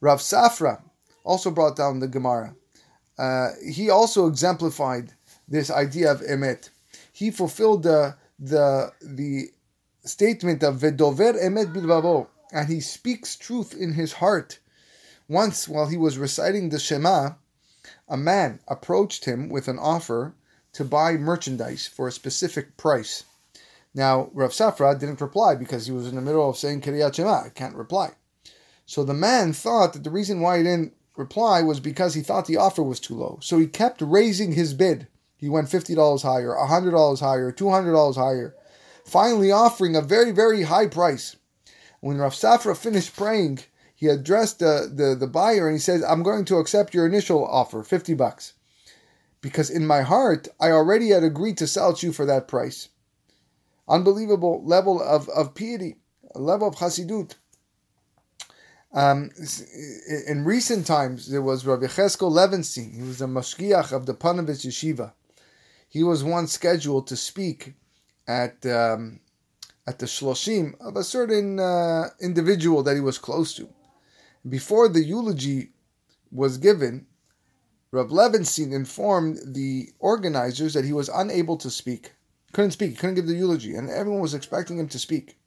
Rav 0.00 0.20
Safra 0.20 0.82
also 1.24 1.50
brought 1.50 1.76
down 1.76 1.98
the 1.98 2.08
Gemara 2.08 2.54
uh, 3.18 3.50
he 3.66 3.88
also 3.90 4.26
exemplified 4.26 5.12
this 5.48 5.70
idea 5.70 6.10
of 6.10 6.20
emet. 6.20 6.70
He 7.12 7.30
fulfilled 7.30 7.82
the 7.82 8.16
the 8.38 8.92
the 9.00 9.48
statement 10.04 10.62
of 10.62 10.76
vedover 10.76 11.34
emet 11.42 11.72
bilvavo, 11.72 12.26
and 12.52 12.68
he 12.68 12.80
speaks 12.80 13.36
truth 13.36 13.74
in 13.74 13.92
his 13.94 14.14
heart. 14.14 14.58
Once, 15.28 15.68
while 15.68 15.88
he 15.88 15.96
was 15.96 16.18
reciting 16.18 16.68
the 16.68 16.78
Shema, 16.78 17.30
a 18.08 18.16
man 18.16 18.60
approached 18.68 19.24
him 19.24 19.48
with 19.48 19.68
an 19.68 19.78
offer 19.78 20.34
to 20.72 20.84
buy 20.84 21.16
merchandise 21.16 21.86
for 21.86 22.06
a 22.06 22.12
specific 22.12 22.76
price. 22.76 23.24
Now, 23.94 24.30
Rav 24.34 24.50
Safra 24.50 24.98
didn't 24.98 25.20
reply 25.20 25.54
because 25.54 25.86
he 25.86 25.92
was 25.92 26.06
in 26.06 26.16
the 26.16 26.20
middle 26.20 26.48
of 26.48 26.58
saying 26.58 26.82
Kriyat 26.82 27.14
Shema. 27.14 27.46
I 27.46 27.48
can't 27.48 27.74
reply. 27.74 28.10
So 28.84 29.02
the 29.02 29.14
man 29.14 29.52
thought 29.52 29.94
that 29.94 30.04
the 30.04 30.10
reason 30.10 30.40
why 30.40 30.58
he 30.58 30.64
didn't 30.64 30.92
reply 31.16 31.62
was 31.62 31.80
because 31.80 32.14
he 32.14 32.20
thought 32.20 32.46
the 32.46 32.58
offer 32.58 32.82
was 32.82 33.00
too 33.00 33.14
low. 33.14 33.38
So 33.40 33.58
he 33.58 33.66
kept 33.66 34.02
raising 34.02 34.52
his 34.52 34.74
bid. 34.74 35.08
He 35.38 35.48
went 35.48 35.68
$50 35.68 36.22
higher, 36.22 36.50
$100 36.50 37.20
higher, 37.20 37.52
$200 37.52 38.14
higher, 38.14 38.54
finally 39.04 39.50
offering 39.50 39.96
a 39.96 40.02
very, 40.02 40.30
very 40.30 40.62
high 40.62 40.86
price. 40.86 41.36
When 42.00 42.18
Rav 42.18 42.34
Safra 42.34 42.76
finished 42.76 43.16
praying, 43.16 43.60
he 43.96 44.08
addressed 44.08 44.58
the, 44.58 44.92
the, 44.94 45.14
the 45.14 45.26
buyer 45.26 45.66
and 45.66 45.74
he 45.74 45.80
says, 45.80 46.04
I'm 46.04 46.22
going 46.22 46.44
to 46.46 46.58
accept 46.58 46.92
your 46.92 47.06
initial 47.06 47.44
offer, 47.46 47.82
50 47.82 48.12
bucks. 48.12 48.52
Because 49.40 49.70
in 49.70 49.86
my 49.86 50.02
heart, 50.02 50.48
I 50.60 50.70
already 50.70 51.08
had 51.08 51.24
agreed 51.24 51.56
to 51.58 51.66
sell 51.66 51.94
to 51.94 52.06
you 52.06 52.12
for 52.12 52.26
that 52.26 52.46
price. 52.46 52.90
Unbelievable 53.88 54.62
level 54.64 55.00
of, 55.00 55.30
of 55.30 55.54
piety, 55.54 55.96
a 56.34 56.40
level 56.40 56.68
of 56.68 56.74
chasidut. 56.76 57.36
Um, 58.92 59.30
in 60.26 60.44
recent 60.44 60.86
times, 60.86 61.30
there 61.30 61.42
was 61.42 61.64
Rabbi 61.64 61.86
Cheskel 61.86 62.30
Levenstein. 62.30 62.94
He 62.94 63.02
was 63.02 63.22
a 63.22 63.26
mashgiach 63.26 63.92
of 63.92 64.04
the 64.04 64.14
Ponevezh 64.14 64.66
Yeshiva. 64.66 65.12
He 65.88 66.02
was 66.02 66.22
once 66.22 66.52
scheduled 66.52 67.06
to 67.06 67.16
speak 67.16 67.74
at 68.26 68.64
um, 68.66 69.20
at 69.86 69.98
the 69.98 70.06
shloshim 70.06 70.74
of 70.80 70.96
a 70.96 71.04
certain 71.04 71.60
uh, 71.60 72.08
individual 72.20 72.82
that 72.82 72.94
he 72.94 73.00
was 73.00 73.18
close 73.18 73.54
to. 73.54 73.68
Before 74.48 74.88
the 74.88 75.02
eulogy 75.02 75.70
was 76.30 76.58
given, 76.58 77.06
Rav 77.90 78.08
Levenstein 78.08 78.72
informed 78.72 79.38
the 79.44 79.88
organizers 79.98 80.74
that 80.74 80.84
he 80.84 80.92
was 80.92 81.08
unable 81.08 81.56
to 81.56 81.70
speak. 81.70 82.12
Couldn't 82.52 82.72
speak, 82.72 82.98
couldn't 82.98 83.16
give 83.16 83.26
the 83.26 83.34
eulogy, 83.34 83.74
and 83.74 83.90
everyone 83.90 84.20
was 84.20 84.34
expecting 84.34 84.78
him 84.78 84.88
to 84.88 84.98
speak. 84.98 85.38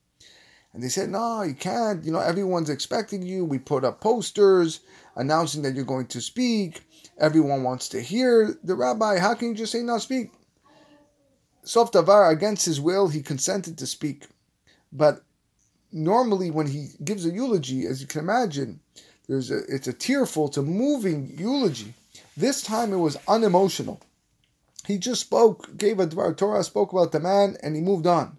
And 0.74 0.84
they 0.84 0.90
said, 0.90 1.10
no, 1.10 1.42
you 1.42 1.56
can't. 1.56 2.04
You 2.04 2.12
know, 2.12 2.20
everyone's 2.20 2.70
expecting 2.70 3.24
you. 3.24 3.44
We 3.44 3.58
put 3.58 3.84
up 3.84 4.02
posters 4.02 4.82
announcing 5.16 5.64
that 5.64 5.74
you're 5.74 5.86
going 5.86 6.08
to 6.08 6.22
speak. 6.22 6.84
Everyone 7.18 7.64
wants 7.64 7.90
to 7.90 8.02
hear 8.02 8.56
the 8.64 8.76
rabbi. 8.76 9.18
How 9.18 9.34
can 9.34 9.50
you 9.50 9.56
just 9.56 9.72
say 9.72 9.82
not 9.82 10.02
speak? 10.02 10.32
Sof 11.64 11.92
Davar, 11.92 12.32
against 12.32 12.66
his 12.66 12.80
will, 12.80 13.08
he 13.08 13.22
consented 13.22 13.78
to 13.78 13.88
speak. 13.88 14.28
But 14.92 15.24
normally, 15.92 16.52
when 16.52 16.68
he 16.68 16.90
gives 17.04 17.26
a 17.26 17.30
eulogy, 17.30 17.86
as 17.86 18.02
you 18.02 18.08
can 18.08 18.22
imagine, 18.22 18.80
there's 19.28 19.52
a, 19.52 19.60
it's 19.68 19.88
a 19.88 19.94
tearful, 19.94 20.48
it's 20.48 20.58
a 20.58 20.62
moving 20.62 21.34
eulogy. 21.38 21.94
This 22.36 22.64
time 22.64 22.94
it 22.94 22.98
was 22.98 23.18
unemotional. 23.28 24.02
He 24.86 24.98
just 24.98 25.22
spoke, 25.22 25.78
gave 25.78 26.00
a 26.00 26.08
Dvar 26.08 26.36
Torah, 26.36 26.64
spoke 26.64 26.92
about 26.92 27.12
the 27.12 27.20
man, 27.20 27.58
and 27.62 27.76
he 27.76 27.82
moved 27.82 28.08
on. 28.08 28.38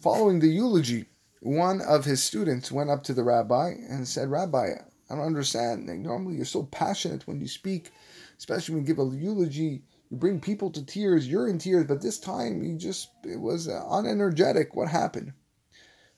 Following 0.00 0.40
the 0.40 0.48
eulogy, 0.48 1.06
one 1.40 1.80
of 1.80 2.04
his 2.04 2.22
students 2.22 2.70
went 2.70 2.90
up 2.90 3.02
to 3.04 3.14
the 3.14 3.24
rabbi 3.24 3.70
and 3.88 4.06
said, 4.06 4.30
Rabbi, 4.30 4.68
I 5.10 5.14
don't 5.14 5.24
understand. 5.24 5.88
Like, 5.88 5.98
normally 5.98 6.36
you're 6.36 6.44
so 6.44 6.64
passionate 6.64 7.26
when 7.26 7.40
you 7.40 7.48
speak, 7.48 7.90
especially 8.38 8.74
when 8.74 8.84
you 8.84 8.94
give 8.94 8.98
a 8.98 9.16
eulogy. 9.16 9.82
You 10.10 10.16
bring 10.16 10.40
people 10.40 10.70
to 10.70 10.84
tears. 10.84 11.26
You're 11.26 11.48
in 11.48 11.58
tears, 11.58 11.86
but 11.86 12.02
this 12.02 12.18
time 12.18 12.62
you 12.62 12.76
just, 12.76 13.10
it 13.24 13.40
was 13.40 13.68
uh, 13.68 13.82
unenergetic. 13.90 14.74
What 14.74 14.88
happened? 14.88 15.32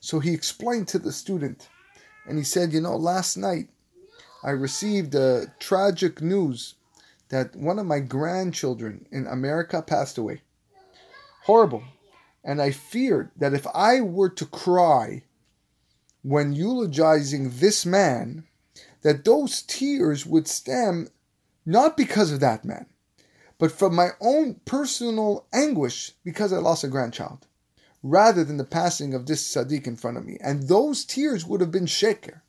So 0.03 0.19
he 0.19 0.33
explained 0.33 0.89
to 0.89 0.99
the 0.99 1.13
student, 1.13 1.69
and 2.27 2.37
he 2.37 2.43
said, 2.43 2.73
You 2.73 2.81
know, 2.81 2.97
last 2.97 3.37
night 3.37 3.69
I 4.43 4.49
received 4.49 5.15
a 5.15 5.53
tragic 5.59 6.21
news 6.21 6.75
that 7.29 7.55
one 7.55 7.79
of 7.79 7.85
my 7.85 8.01
grandchildren 8.01 9.05
in 9.13 9.25
America 9.27 9.81
passed 9.81 10.17
away. 10.17 10.41
Horrible. 11.45 11.85
And 12.43 12.61
I 12.61 12.71
feared 12.71 13.31
that 13.37 13.53
if 13.53 13.65
I 13.73 14.01
were 14.01 14.27
to 14.31 14.45
cry 14.45 15.23
when 16.21 16.51
eulogizing 16.51 17.51
this 17.59 17.85
man, 17.85 18.43
that 19.03 19.23
those 19.23 19.61
tears 19.61 20.25
would 20.25 20.49
stem 20.49 21.07
not 21.65 21.95
because 21.95 22.29
of 22.29 22.41
that 22.41 22.65
man, 22.65 22.87
but 23.57 23.71
from 23.71 23.95
my 23.95 24.09
own 24.19 24.55
personal 24.65 25.45
anguish 25.53 26.11
because 26.25 26.51
I 26.51 26.57
lost 26.57 26.83
a 26.83 26.89
grandchild. 26.89 27.47
Rather 28.03 28.43
than 28.43 28.57
the 28.57 28.65
passing 28.65 29.13
of 29.13 29.25
this 29.25 29.41
tzaddik 29.41 29.87
in 29.87 29.95
front 29.95 30.17
of 30.17 30.25
me. 30.25 30.37
And 30.41 30.67
those 30.67 31.05
tears 31.05 31.45
would 31.45 31.61
have 31.61 31.71
been 31.71 31.85
sheker. 31.85 32.41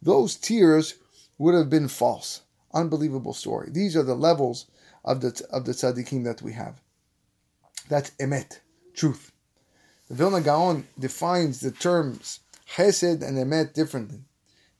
Those 0.00 0.36
tears 0.36 0.94
would 1.38 1.54
have 1.54 1.70
been 1.70 1.88
false. 1.88 2.42
Unbelievable 2.74 3.32
story. 3.32 3.70
These 3.72 3.96
are 3.96 4.02
the 4.02 4.14
levels 4.14 4.66
of 5.04 5.22
the 5.22 5.42
of 5.50 5.64
the 5.64 5.72
tzaddikim 5.72 6.24
that 6.24 6.42
we 6.42 6.52
have. 6.52 6.80
That's 7.88 8.10
emet, 8.20 8.60
truth. 8.94 9.32
The 10.08 10.14
Vilna 10.14 10.42
Gaon 10.42 10.86
defines 10.98 11.60
the 11.60 11.70
terms 11.70 12.40
chesed 12.70 13.22
and 13.26 13.38
emet 13.38 13.72
differently. 13.72 14.20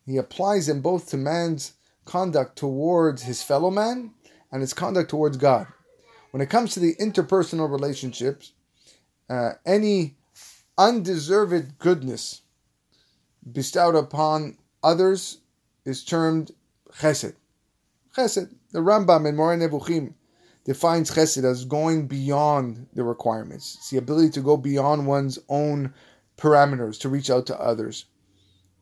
He 0.04 0.18
applies 0.18 0.66
them 0.66 0.82
both 0.82 1.08
to 1.11 1.16
man's 1.16 1.73
conduct 2.04 2.56
towards 2.56 3.23
his 3.23 3.42
fellow 3.42 3.70
man 3.70 4.12
and 4.52 4.61
his 4.61 4.75
conduct 4.75 5.11
towards 5.11 5.37
God. 5.37 5.66
When 6.30 6.42
it 6.42 6.50
comes 6.50 6.75
to 6.75 6.80
the 6.80 6.94
interpersonal 6.97 7.70
relationships, 7.70 8.52
uh, 9.30 9.52
any 9.64 10.17
undeserved 10.78 11.78
goodness 11.78 12.42
bestowed 13.50 13.97
upon 13.97 14.56
others 14.82 15.38
is 15.85 16.04
termed 16.04 16.52
chesed. 16.92 17.35
Chesed. 18.16 18.54
The 18.70 18.80
Rambam 18.80 19.28
in 19.28 19.37
Moreh 19.37 19.56
Nevuchim 19.56 20.14
defines 20.64 21.11
chesed 21.11 21.44
as 21.44 21.64
going 21.64 22.06
beyond 22.06 22.87
the 22.94 23.02
requirements. 23.02 23.76
It's 23.76 23.90
the 23.90 23.97
ability 23.97 24.30
to 24.30 24.40
go 24.40 24.56
beyond 24.56 25.06
one's 25.06 25.38
own 25.49 25.92
parameters 26.37 27.00
to 27.00 27.08
reach 27.08 27.30
out 27.30 27.47
to 27.47 27.61
others. 27.61 28.04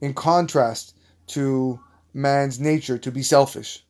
In 0.01 0.13
contrast 0.13 0.95
to 1.29 1.81
man's 2.13 2.61
nature 2.61 2.99
to 2.99 3.11
be 3.11 3.23
selfish. 3.23 3.85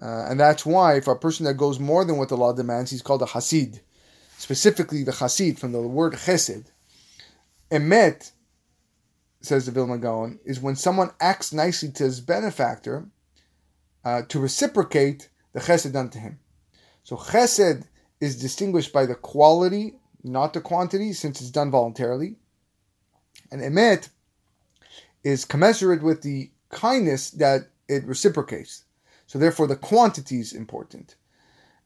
Uh, 0.00 0.26
and 0.28 0.38
that's 0.38 0.64
why, 0.64 1.00
for 1.00 1.12
a 1.12 1.18
person 1.18 1.44
that 1.44 1.54
goes 1.54 1.78
more 1.78 2.04
than 2.04 2.16
what 2.16 2.28
the 2.28 2.36
law 2.36 2.52
demands, 2.52 2.90
he's 2.90 3.02
called 3.02 3.22
a 3.22 3.26
Hasid. 3.26 3.80
Specifically, 4.38 5.02
the 5.02 5.12
Hasid 5.12 5.58
from 5.58 5.72
the 5.72 5.80
word 5.80 6.14
Chesed. 6.14 6.66
Emet, 7.70 8.32
says 9.40 9.66
the 9.66 9.72
Vilna 9.72 9.98
Gaon, 9.98 10.38
is 10.44 10.60
when 10.60 10.76
someone 10.76 11.10
acts 11.20 11.52
nicely 11.52 11.90
to 11.92 12.04
his 12.04 12.20
benefactor 12.20 13.08
uh, 14.04 14.22
to 14.28 14.40
reciprocate 14.40 15.28
the 15.52 15.60
Chesed 15.60 15.92
done 15.92 16.10
to 16.10 16.18
him. 16.18 16.38
So 17.04 17.16
Chesed 17.16 17.84
is 18.20 18.40
distinguished 18.40 18.92
by 18.92 19.06
the 19.06 19.14
quality, 19.14 19.94
not 20.22 20.52
the 20.52 20.60
quantity, 20.60 21.12
since 21.12 21.40
it's 21.40 21.50
done 21.50 21.70
voluntarily. 21.70 22.36
And 23.50 23.60
Emet 23.60 24.08
is 25.24 25.44
commensurate 25.44 26.02
with 26.02 26.22
the 26.22 26.50
kindness 26.70 27.30
that 27.32 27.70
it 27.88 28.04
reciprocates. 28.04 28.84
So 29.26 29.38
therefore, 29.38 29.66
the 29.66 29.76
quantity 29.76 30.40
is 30.40 30.52
important. 30.52 31.16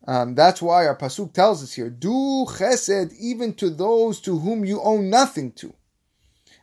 Um, 0.07 0.35
that's 0.35 0.61
why 0.61 0.87
our 0.87 0.97
pasuk 0.97 1.33
tells 1.33 1.63
us 1.63 1.73
here: 1.75 1.91
"Do 1.91 2.47
chesed 2.49 3.15
even 3.19 3.55
to 3.55 3.71
those 3.71 4.21
to 4.23 4.39
whom 4.39 4.65
you 4.65 4.81
owe 4.81 5.01
nothing 5.01 5.53
to, 5.53 5.75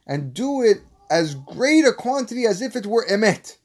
and 0.05 0.33
do 0.33 0.61
it 0.61 0.81
as 1.09 1.35
great 1.35 1.85
a 1.85 1.93
quantity 1.93 2.45
as 2.45 2.61
if 2.61 2.75
it 2.75 2.85
were 2.85 3.05
emet." 3.07 3.55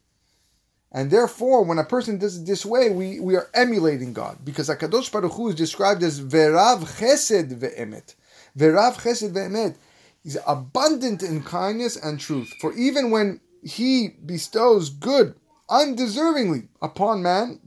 And 0.95 1.11
therefore, 1.11 1.63
when 1.65 1.77
a 1.77 1.83
person 1.83 2.19
does 2.19 2.37
it 2.37 2.45
this 2.45 2.65
way, 2.65 2.89
we, 2.89 3.19
we 3.19 3.35
are 3.35 3.49
emulating 3.53 4.13
God 4.13 4.37
because 4.45 4.69
Hakadosh 4.69 5.11
Baruch 5.11 5.33
Hu 5.33 5.49
is 5.49 5.55
described 5.55 6.01
as 6.03 6.21
verav 6.21 6.85
chesed 6.99 7.59
ve'emet. 7.59 8.15
Verav 8.57 8.93
chesed 8.95 9.33
ve'emet. 9.33 9.75
He's 10.23 10.37
abundant 10.47 11.21
in 11.21 11.43
kindness 11.43 11.97
and 11.97 12.17
truth. 12.17 12.49
For 12.61 12.71
even 12.75 13.11
when 13.11 13.41
he 13.61 14.15
bestows 14.25 14.89
good 14.89 15.35
undeservingly 15.69 16.69
upon 16.81 17.21
man, 17.21 17.59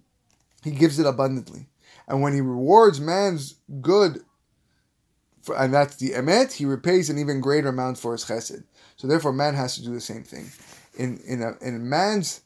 he 0.65 0.71
gives 0.71 0.99
it 0.99 1.05
abundantly. 1.05 1.69
And 2.09 2.23
when 2.23 2.33
he 2.33 2.41
rewards 2.41 3.01
man's 3.01 3.57
good, 3.81 4.25
for, 5.43 5.57
and 5.57 5.73
that's 5.73 5.97
the 5.97 6.11
emet, 6.11 6.53
he 6.53 6.65
repays 6.65 7.11
an 7.11 7.19
even 7.19 7.41
greater 7.41 7.69
amount 7.69 7.99
for 7.99 8.13
his 8.13 8.25
chesed. 8.25 8.65
So 8.97 9.07
therefore, 9.07 9.33
man 9.33 9.55
has 9.55 9.77
to 9.77 9.85
do 9.85 9.93
the 9.93 10.01
same 10.01 10.25
thing. 10.25 10.51
In 10.97 11.21
in 11.27 11.43
a, 11.43 11.57
in 11.61 11.89
man's 11.89 12.41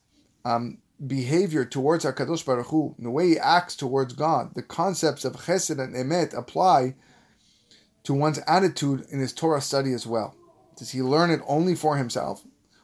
um, 0.45 0.79
behavior 1.07 1.65
towards 1.65 2.05
Hakadosh 2.05 2.45
Baruch 2.45 2.67
Hu, 2.67 2.95
the 2.99 3.11
way 3.11 3.29
he 3.29 3.39
acts 3.39 3.77
towards 3.77 4.13
God, 4.15 4.55
the 4.55 4.63
concepts 4.63 5.25
of 5.25 5.35
chesed 5.35 5.83
and 5.83 5.95
emet 5.95 6.37
apply 6.37 6.95
to 8.03 8.15
one's 8.15 8.41
attitude 8.49 9.07
in 9.11 9.21
his 9.21 9.33
Torah 9.33 9.61
study 9.61 9.93
as 9.93 10.07
well. 10.07 10.35
Does 10.77 10.91
he 10.91 11.03
learn 11.03 11.31
it 11.31 11.41
only 11.47 11.77
for 11.77 11.97
himself, 11.97 12.43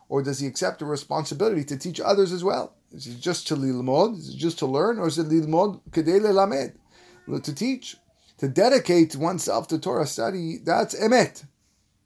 or 0.08 0.22
does 0.22 0.38
he 0.38 0.46
accept 0.46 0.78
the 0.78 0.84
responsibility 0.84 1.64
to 1.64 1.76
teach 1.76 2.00
others 2.00 2.32
as 2.32 2.44
well? 2.44 2.74
Is 2.92 3.06
it 3.06 3.20
just 3.20 3.46
to 3.48 3.56
lilmod? 3.56 4.18
Is 4.18 4.30
it 4.30 4.36
just 4.36 4.58
to 4.60 4.66
learn, 4.66 4.98
or 4.98 5.08
is 5.08 5.18
it 5.18 5.28
lilmod 5.28 5.80
kedei 5.90 6.20
lamed, 6.20 7.44
to 7.44 7.54
teach, 7.54 7.96
to 8.38 8.48
dedicate 8.48 9.14
oneself 9.16 9.68
to 9.68 9.78
Torah 9.78 10.06
study? 10.06 10.58
That's 10.64 10.94
emet. 10.94 11.44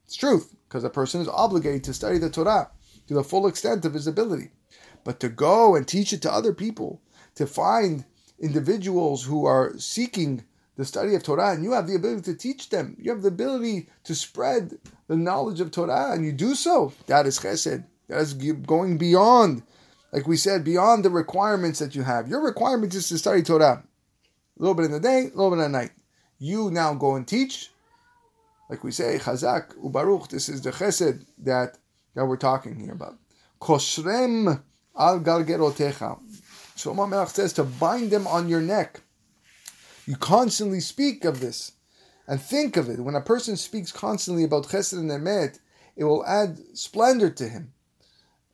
It's 0.04 0.16
truth, 0.16 0.54
because 0.68 0.84
a 0.84 0.90
person 0.90 1.20
is 1.20 1.28
obligated 1.28 1.84
to 1.84 1.94
study 1.94 2.18
the 2.18 2.30
Torah 2.30 2.70
to 3.06 3.14
the 3.14 3.24
full 3.24 3.46
extent 3.46 3.84
of 3.84 3.94
his 3.94 4.06
ability. 4.06 4.50
But 5.04 5.20
to 5.20 5.28
go 5.28 5.74
and 5.76 5.86
teach 5.86 6.12
it 6.12 6.22
to 6.22 6.32
other 6.32 6.52
people, 6.52 7.00
to 7.36 7.46
find 7.46 8.04
individuals 8.38 9.24
who 9.24 9.46
are 9.46 9.78
seeking 9.78 10.44
the 10.76 10.84
study 10.84 11.14
of 11.14 11.22
Torah, 11.22 11.52
and 11.52 11.62
you 11.62 11.72
have 11.72 11.86
the 11.86 11.94
ability 11.94 12.22
to 12.22 12.34
teach 12.34 12.70
them, 12.70 12.96
you 12.98 13.10
have 13.10 13.22
the 13.22 13.28
ability 13.28 13.88
to 14.04 14.14
spread 14.14 14.78
the 15.06 15.16
knowledge 15.16 15.60
of 15.60 15.70
Torah, 15.70 16.12
and 16.12 16.24
you 16.24 16.32
do 16.32 16.54
so, 16.54 16.92
that 17.06 17.26
is 17.26 17.38
chesed. 17.38 17.84
That 18.08 18.20
is 18.20 18.34
going 18.34 18.98
beyond, 18.98 19.62
like 20.12 20.26
we 20.26 20.36
said, 20.36 20.62
beyond 20.62 21.04
the 21.04 21.10
requirements 21.10 21.78
that 21.78 21.94
you 21.94 22.02
have. 22.02 22.28
Your 22.28 22.42
requirement 22.42 22.94
is 22.94 23.08
to 23.08 23.18
study 23.18 23.42
Torah. 23.42 23.82
A 23.82 24.62
little 24.62 24.74
bit 24.74 24.84
in 24.84 24.92
the 24.92 25.00
day, 25.00 25.22
a 25.22 25.36
little 25.36 25.50
bit 25.50 25.60
at 25.60 25.70
night. 25.70 25.92
You 26.38 26.70
now 26.70 26.94
go 26.94 27.14
and 27.16 27.26
teach. 27.26 27.70
Like 28.68 28.84
we 28.84 28.92
say, 28.92 29.18
Chazak 29.18 29.74
Ubaruch, 29.82 30.28
this 30.28 30.48
is 30.48 30.62
the 30.62 30.70
chesed 30.70 31.24
that, 31.38 31.78
that 32.14 32.26
we're 32.26 32.36
talking 32.36 32.78
here 32.78 32.92
about. 32.92 33.18
Koshrem 33.60 34.62
al 34.98 35.20
galgerotecha. 35.20 36.20
Shlomo 36.76 37.08
Melech 37.08 37.28
says 37.28 37.52
to 37.54 37.64
bind 37.64 38.10
them 38.10 38.26
on 38.26 38.48
your 38.48 38.60
neck. 38.60 39.00
You 40.06 40.16
constantly 40.16 40.80
speak 40.80 41.24
of 41.24 41.40
this 41.40 41.72
and 42.26 42.40
think 42.40 42.76
of 42.76 42.88
it. 42.88 43.00
When 43.00 43.14
a 43.14 43.20
person 43.20 43.56
speaks 43.56 43.92
constantly 43.92 44.44
about 44.44 44.66
chesed 44.66 44.98
and 44.98 45.10
emet, 45.10 45.58
it 45.96 46.04
will 46.04 46.26
add 46.26 46.58
splendor 46.76 47.30
to 47.30 47.48
him. 47.48 47.72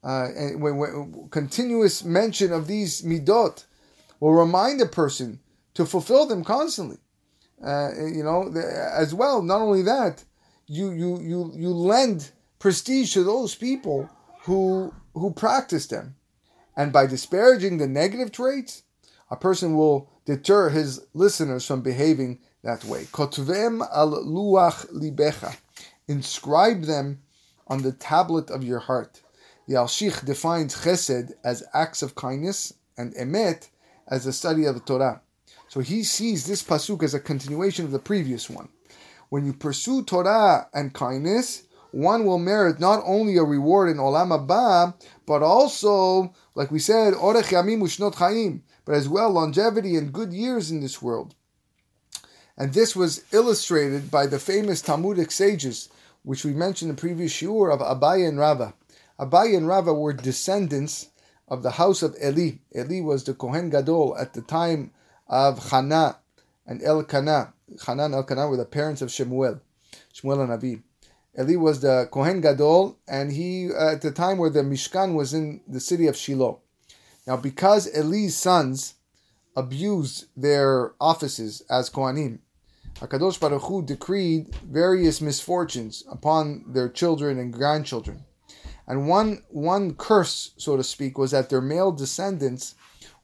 Uh, 0.08 0.28
and 0.34 0.62
when, 0.62 0.78
when, 0.78 1.28
continuous 1.30 2.02
mention 2.02 2.50
of 2.50 2.66
these 2.66 3.02
midot 3.02 3.66
will 4.20 4.32
remind 4.32 4.80
a 4.80 4.86
person 4.86 5.38
to 5.74 5.84
fulfill 5.84 6.24
them 6.24 6.42
constantly. 6.42 6.96
Uh, 7.62 7.90
you 8.16 8.22
know, 8.24 8.50
as 9.04 9.12
well. 9.12 9.42
Not 9.42 9.60
only 9.60 9.82
that, 9.82 10.24
you 10.66 10.92
you 10.92 11.20
you 11.20 11.52
you 11.54 11.68
lend 11.68 12.30
prestige 12.58 13.12
to 13.12 13.22
those 13.22 13.54
people 13.54 14.08
who 14.44 14.94
who 15.12 15.30
practice 15.32 15.86
them. 15.88 16.16
And 16.74 16.90
by 16.90 17.06
disparaging 17.06 17.76
the 17.76 17.88
negative 17.88 18.32
traits, 18.32 18.84
a 19.30 19.36
person 19.36 19.76
will 19.76 20.08
deter 20.24 20.70
his 20.70 21.04
listeners 21.12 21.66
from 21.66 21.82
behaving 21.82 22.38
that 22.62 22.82
way. 22.84 23.04
Kotvem 23.12 23.86
al 23.92 24.12
luach 24.24 24.86
libecha. 24.90 25.54
Inscribe 26.06 26.84
them 26.84 27.20
on 27.66 27.82
the 27.82 27.92
tablet 27.92 28.48
of 28.48 28.64
your 28.64 28.78
heart. 28.78 29.20
The 29.68 29.74
Alshich 29.74 30.24
defines 30.24 30.74
chesed 30.74 31.32
as 31.44 31.62
acts 31.74 32.00
of 32.02 32.14
kindness 32.14 32.72
and 32.96 33.14
emet 33.16 33.68
as 34.06 34.24
the 34.24 34.32
study 34.32 34.64
of 34.64 34.74
the 34.74 34.80
Torah. 34.80 35.20
So 35.68 35.80
he 35.80 36.04
sees 36.04 36.46
this 36.46 36.62
pasuk 36.62 37.02
as 37.02 37.12
a 37.12 37.20
continuation 37.20 37.84
of 37.84 37.90
the 37.90 37.98
previous 37.98 38.48
one. 38.48 38.70
When 39.28 39.44
you 39.44 39.52
pursue 39.52 40.04
Torah 40.04 40.68
and 40.72 40.94
kindness, 40.94 41.64
one 41.90 42.24
will 42.24 42.38
merit 42.38 42.80
not 42.80 43.02
only 43.04 43.36
a 43.36 43.42
reward 43.42 43.90
in 43.90 43.98
Olam 43.98 44.30
Haba, 44.30 44.94
but 45.26 45.42
also, 45.42 46.32
like 46.54 46.70
we 46.70 46.78
said, 46.78 47.12
Orech 47.12 47.52
Yamim 47.52 47.82
Ushnot 47.82 48.14
Chaim, 48.14 48.62
but 48.86 48.94
as 48.94 49.06
well 49.06 49.30
longevity 49.30 49.96
and 49.96 50.14
good 50.14 50.32
years 50.32 50.70
in 50.70 50.80
this 50.80 51.02
world. 51.02 51.34
And 52.56 52.72
this 52.72 52.96
was 52.96 53.22
illustrated 53.32 54.10
by 54.10 54.26
the 54.26 54.38
famous 54.38 54.80
Talmudic 54.80 55.30
sages, 55.30 55.90
which 56.22 56.42
we 56.42 56.54
mentioned 56.54 56.88
in 56.88 56.96
the 56.96 57.00
previous 57.00 57.34
shiur 57.34 57.70
of 57.70 57.80
Abaye 57.80 58.26
and 58.26 58.38
Rava. 58.38 58.72
Abaye 59.18 59.56
and 59.56 59.66
Rava 59.66 59.92
were 59.92 60.12
descendants 60.12 61.08
of 61.48 61.62
the 61.62 61.72
house 61.72 62.02
of 62.02 62.16
Eli. 62.22 62.58
Eli 62.76 63.00
was 63.00 63.24
the 63.24 63.34
Kohen 63.34 63.70
Gadol 63.70 64.16
at 64.16 64.34
the 64.34 64.42
time 64.42 64.92
of 65.26 65.70
Hannah 65.70 66.18
and 66.66 66.82
Elkanah. 66.82 67.54
Hannah 67.84 68.04
and 68.04 68.14
Elkanah 68.14 68.48
were 68.48 68.56
the 68.56 68.64
parents 68.64 69.02
of 69.02 69.10
Shemuel, 69.10 69.60
Shemuel 70.12 70.42
and 70.42 70.52
Avi. 70.52 70.82
Eli 71.38 71.56
was 71.56 71.80
the 71.80 72.08
Kohen 72.10 72.40
Gadol, 72.40 72.98
and 73.06 73.32
he 73.32 73.70
uh, 73.72 73.92
at 73.92 74.02
the 74.02 74.10
time 74.10 74.38
where 74.38 74.50
the 74.50 74.62
Mishkan 74.62 75.14
was 75.14 75.34
in 75.34 75.60
the 75.68 75.80
city 75.80 76.06
of 76.06 76.16
Shiloh. 76.16 76.60
Now, 77.26 77.36
because 77.36 77.86
Eli's 77.86 78.36
sons 78.36 78.94
abused 79.54 80.26
their 80.36 80.94
offices 81.00 81.62
as 81.68 81.90
Kohanim, 81.90 82.38
Hakadosh 82.94 83.38
Baruch 83.38 83.62
Hu 83.62 83.82
decreed 83.82 84.54
various 84.64 85.20
misfortunes 85.20 86.04
upon 86.10 86.64
their 86.72 86.88
children 86.88 87.38
and 87.38 87.52
grandchildren, 87.52 88.24
and 88.88 89.06
one 89.06 89.44
one 89.50 89.94
curse, 89.94 90.52
so 90.56 90.76
to 90.76 90.82
speak, 90.82 91.18
was 91.18 91.30
that 91.30 91.50
their 91.50 91.60
male 91.60 91.92
descendants 91.92 92.74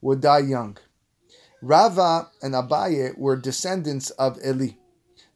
would 0.02 0.20
die 0.20 0.40
young. 0.40 0.76
Rava 1.62 2.28
and 2.42 2.54
Abaye 2.54 3.16
were 3.16 3.36
descendants 3.36 4.10
of 4.10 4.38
Eli. 4.46 4.72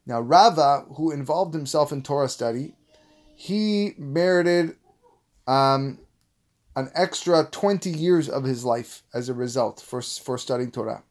Now, 0.06 0.20
Rava, 0.20 0.84
who 0.96 1.10
involved 1.10 1.54
himself 1.54 1.90
in 1.90 2.02
Torah 2.02 2.28
study, 2.28 2.74
he 3.34 3.94
merited 3.96 4.76
um, 5.46 5.98
an 6.76 6.90
extra 6.94 7.48
20 7.50 7.88
years 7.88 8.28
of 8.28 8.44
his 8.44 8.64
life 8.64 9.02
as 9.14 9.30
a 9.30 9.34
result 9.34 9.80
for, 9.80 10.02
for 10.02 10.36
studying 10.36 10.70
Torah. 10.70 11.02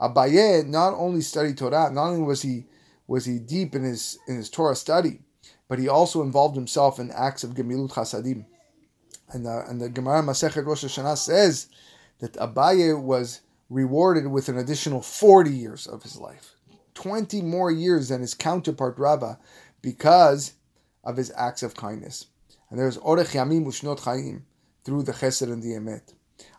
Abaye 0.00 0.66
not 0.66 0.94
only 0.94 1.20
studied 1.20 1.56
Torah, 1.56 1.90
not 1.92 2.08
only 2.08 2.22
was 2.22 2.42
he 2.42 2.66
was 3.06 3.26
he 3.26 3.38
deep 3.38 3.74
in 3.74 3.82
his 3.84 4.18
in 4.26 4.36
his 4.36 4.50
Torah 4.50 4.74
study, 4.76 5.20
but 5.70 5.78
he 5.78 5.86
also 5.86 6.20
involved 6.20 6.56
himself 6.56 6.98
in 6.98 7.12
acts 7.12 7.44
of 7.44 7.52
gemilut 7.52 7.92
chasadim. 7.92 8.44
And 9.28 9.46
the, 9.46 9.64
and 9.68 9.80
the 9.80 9.88
Gemara 9.88 10.20
Masechet 10.20 10.66
Rosh 10.66 10.84
Hashanah 10.84 11.16
says 11.16 11.68
that 12.18 12.32
Abaye 12.32 13.00
was 13.00 13.42
rewarded 13.68 14.26
with 14.26 14.48
an 14.48 14.58
additional 14.58 15.00
40 15.00 15.48
years 15.48 15.86
of 15.86 16.02
his 16.02 16.16
life, 16.16 16.56
20 16.94 17.40
more 17.42 17.70
years 17.70 18.08
than 18.08 18.20
his 18.20 18.34
counterpart 18.34 18.98
Rava, 18.98 19.38
because 19.80 20.54
of 21.04 21.16
his 21.16 21.32
acts 21.36 21.62
of 21.62 21.76
kindness. 21.76 22.26
And 22.68 22.76
there's 22.76 22.98
Orech 22.98 23.32
Yamim 23.36 23.64
Ushnot 23.64 24.00
Chaim 24.00 24.46
through 24.82 25.04
the 25.04 25.12
Chesed 25.12 25.52
and 25.52 25.62
the 25.62 25.68
Emet. 25.68 26.14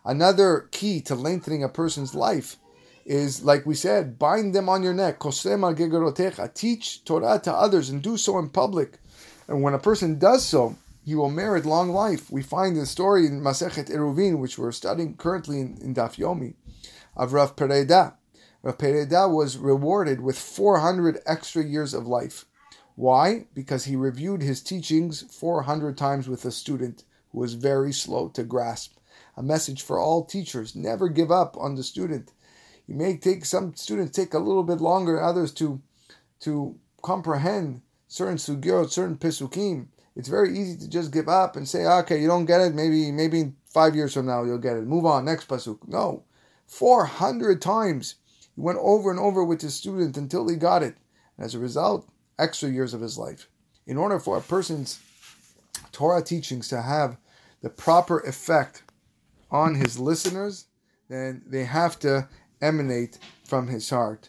Another 0.06 0.70
key 0.70 1.02
to 1.02 1.14
lengthening 1.14 1.62
a 1.62 1.68
person's 1.68 2.14
life 2.14 2.56
is, 3.04 3.44
like 3.44 3.66
we 3.66 3.74
said, 3.74 4.18
bind 4.18 4.54
them 4.54 4.70
on 4.70 4.82
your 4.82 4.94
neck. 4.94 5.20
Teach 6.54 7.04
Torah 7.04 7.40
to 7.44 7.52
others 7.52 7.90
and 7.90 8.02
do 8.02 8.16
so 8.16 8.38
in 8.38 8.48
public. 8.48 8.98
And 9.52 9.62
when 9.62 9.74
a 9.74 9.78
person 9.78 10.18
does 10.18 10.46
so, 10.46 10.78
he 11.04 11.14
will 11.14 11.28
merit 11.28 11.66
long 11.66 11.90
life. 11.90 12.30
We 12.30 12.42
find 12.42 12.74
the 12.74 12.86
story 12.86 13.26
in 13.26 13.42
Masechet 13.42 13.90
Eruvin, 13.90 14.38
which 14.38 14.56
we're 14.56 14.72
studying 14.72 15.14
currently 15.14 15.60
in, 15.60 15.76
in 15.82 15.94
Daf 15.94 16.16
Yomi, 16.16 16.54
of 17.14 17.34
Rav 17.34 17.54
Pereda. 17.54 18.14
Rav 18.62 18.78
Pereda 18.78 19.30
was 19.30 19.58
rewarded 19.58 20.22
with 20.22 20.38
400 20.38 21.18
extra 21.26 21.62
years 21.62 21.92
of 21.92 22.06
life. 22.06 22.46
Why? 22.94 23.44
Because 23.52 23.84
he 23.84 23.94
reviewed 23.94 24.40
his 24.40 24.62
teachings 24.62 25.20
400 25.30 25.98
times 25.98 26.30
with 26.30 26.46
a 26.46 26.50
student 26.50 27.04
who 27.30 27.40
was 27.40 27.52
very 27.52 27.92
slow 27.92 28.28
to 28.30 28.44
grasp. 28.44 28.96
A 29.36 29.42
message 29.42 29.82
for 29.82 29.98
all 29.98 30.24
teachers 30.24 30.74
never 30.74 31.10
give 31.10 31.30
up 31.30 31.58
on 31.58 31.74
the 31.74 31.82
student. 31.82 32.32
You 32.86 32.94
may 32.94 33.18
take 33.18 33.44
some 33.44 33.74
students 33.74 34.16
take 34.16 34.32
a 34.32 34.38
little 34.38 34.64
bit 34.64 34.80
longer 34.80 35.22
others 35.22 35.52
to 35.54 35.82
to 36.40 36.76
comprehend 37.02 37.82
certain 38.12 38.36
sugyot, 38.36 38.90
certain 38.90 39.16
pisukim. 39.16 39.86
It's 40.14 40.28
very 40.28 40.50
easy 40.58 40.76
to 40.76 40.88
just 40.88 41.12
give 41.12 41.28
up 41.28 41.56
and 41.56 41.66
say, 41.66 41.86
okay, 41.86 42.20
you 42.20 42.28
don't 42.28 42.44
get 42.44 42.60
it. 42.60 42.74
Maybe 42.74 43.10
maybe 43.10 43.54
five 43.64 43.96
years 43.96 44.12
from 44.12 44.26
now 44.26 44.44
you'll 44.44 44.58
get 44.58 44.76
it. 44.76 44.84
Move 44.84 45.06
on, 45.06 45.24
next 45.24 45.48
pasuk. 45.48 45.78
No, 45.88 46.24
four 46.66 47.06
hundred 47.06 47.62
times 47.62 48.16
he 48.54 48.60
went 48.60 48.78
over 48.82 49.10
and 49.10 49.18
over 49.18 49.42
with 49.42 49.62
his 49.62 49.74
student 49.74 50.18
until 50.18 50.46
he 50.46 50.56
got 50.56 50.82
it. 50.82 50.96
And 51.38 51.46
as 51.46 51.54
a 51.54 51.58
result, 51.58 52.06
extra 52.38 52.68
years 52.68 52.92
of 52.92 53.00
his 53.00 53.16
life. 53.16 53.48
In 53.86 53.96
order 53.96 54.20
for 54.20 54.36
a 54.36 54.42
person's 54.42 55.00
Torah 55.90 56.22
teachings 56.22 56.68
to 56.68 56.82
have 56.82 57.16
the 57.62 57.70
proper 57.70 58.20
effect 58.20 58.82
on 59.50 59.74
his 59.74 59.98
listeners, 59.98 60.66
then 61.08 61.42
they 61.46 61.64
have 61.64 61.98
to 62.00 62.28
emanate 62.60 63.18
from 63.44 63.68
his 63.68 63.88
heart. 63.88 64.28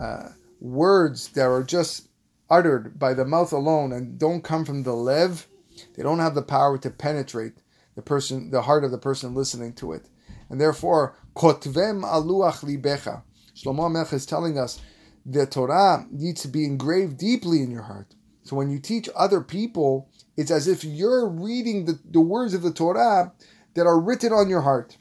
Uh, 0.00 0.28
words 0.60 1.28
that 1.30 1.46
are 1.46 1.64
just 1.64 2.08
uttered 2.50 2.98
by 2.98 3.14
the 3.14 3.24
mouth 3.24 3.52
alone 3.52 3.92
and 3.92 4.18
don't 4.18 4.44
come 4.44 4.64
from 4.64 4.82
the 4.82 4.94
lev, 4.94 5.46
they 5.94 6.02
don't 6.02 6.18
have 6.18 6.34
the 6.34 6.42
power 6.42 6.78
to 6.78 6.90
penetrate 6.90 7.54
the 7.94 8.02
person, 8.02 8.50
the 8.50 8.62
heart 8.62 8.84
of 8.84 8.90
the 8.90 8.98
person 8.98 9.34
listening 9.34 9.72
to 9.74 9.92
it. 9.92 10.08
And 10.50 10.60
therefore, 10.60 11.16
kotvem 11.34 12.02
aluach 12.02 12.64
libecha. 12.64 13.22
Shlomo 13.56 13.90
Melech 13.90 14.12
is 14.12 14.26
telling 14.26 14.58
us 14.58 14.80
the 15.24 15.46
Torah 15.46 16.06
needs 16.10 16.42
to 16.42 16.48
be 16.48 16.64
engraved 16.64 17.18
deeply 17.18 17.62
in 17.62 17.70
your 17.70 17.82
heart. 17.82 18.14
So 18.42 18.56
when 18.56 18.70
you 18.70 18.78
teach 18.78 19.08
other 19.16 19.40
people, 19.40 20.10
it's 20.36 20.50
as 20.50 20.68
if 20.68 20.84
you're 20.84 21.28
reading 21.28 21.86
the, 21.86 21.98
the 22.04 22.20
words 22.20 22.52
of 22.52 22.62
the 22.62 22.72
Torah 22.72 23.32
that 23.74 23.86
are 23.86 23.98
written 23.98 24.32
on 24.32 24.48
your 24.48 24.60
heart. 24.60 24.98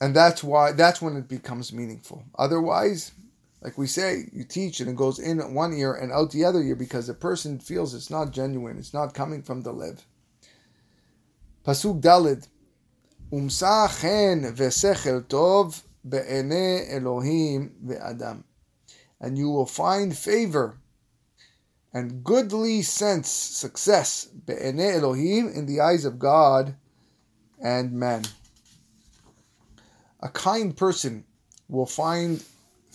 And 0.00 0.14
that's 0.14 0.44
why 0.44 0.72
that's 0.72 1.02
when 1.02 1.16
it 1.16 1.28
becomes 1.28 1.72
meaningful. 1.72 2.24
Otherwise, 2.38 3.12
like 3.60 3.76
we 3.76 3.86
say, 3.86 4.28
you 4.32 4.44
teach 4.44 4.80
and 4.80 4.88
it 4.88 4.96
goes 4.96 5.18
in 5.18 5.38
one 5.54 5.72
ear 5.72 5.94
and 5.94 6.12
out 6.12 6.30
the 6.30 6.44
other 6.44 6.62
ear 6.62 6.76
because 6.76 7.06
the 7.06 7.14
person 7.14 7.58
feels 7.58 7.94
it's 7.94 8.10
not 8.10 8.32
genuine, 8.32 8.78
it's 8.78 8.94
not 8.94 9.14
coming 9.14 9.42
from 9.42 9.62
the 9.62 9.72
lev. 9.72 10.04
Pasuk 11.64 12.00
Dalid. 12.00 12.46
Umsa 13.32 14.00
chen 14.00 14.54
vesechel 14.54 15.22
tov 15.24 15.82
be'ene 16.08 16.86
Elohim 16.90 17.74
ve'adam. 17.84 18.44
And 19.20 19.36
you 19.36 19.50
will 19.50 19.66
find 19.66 20.16
favor 20.16 20.78
and 21.92 22.22
goodly 22.22 22.82
sense, 22.82 23.28
success, 23.28 24.24
be'ene 24.24 24.80
Elohim, 24.80 25.48
in 25.48 25.66
the 25.66 25.80
eyes 25.80 26.04
of 26.04 26.18
God 26.18 26.76
and 27.60 27.92
man. 27.92 28.24
A 30.20 30.28
kind 30.28 30.76
person 30.76 31.24
will 31.68 31.86
find 31.86 32.42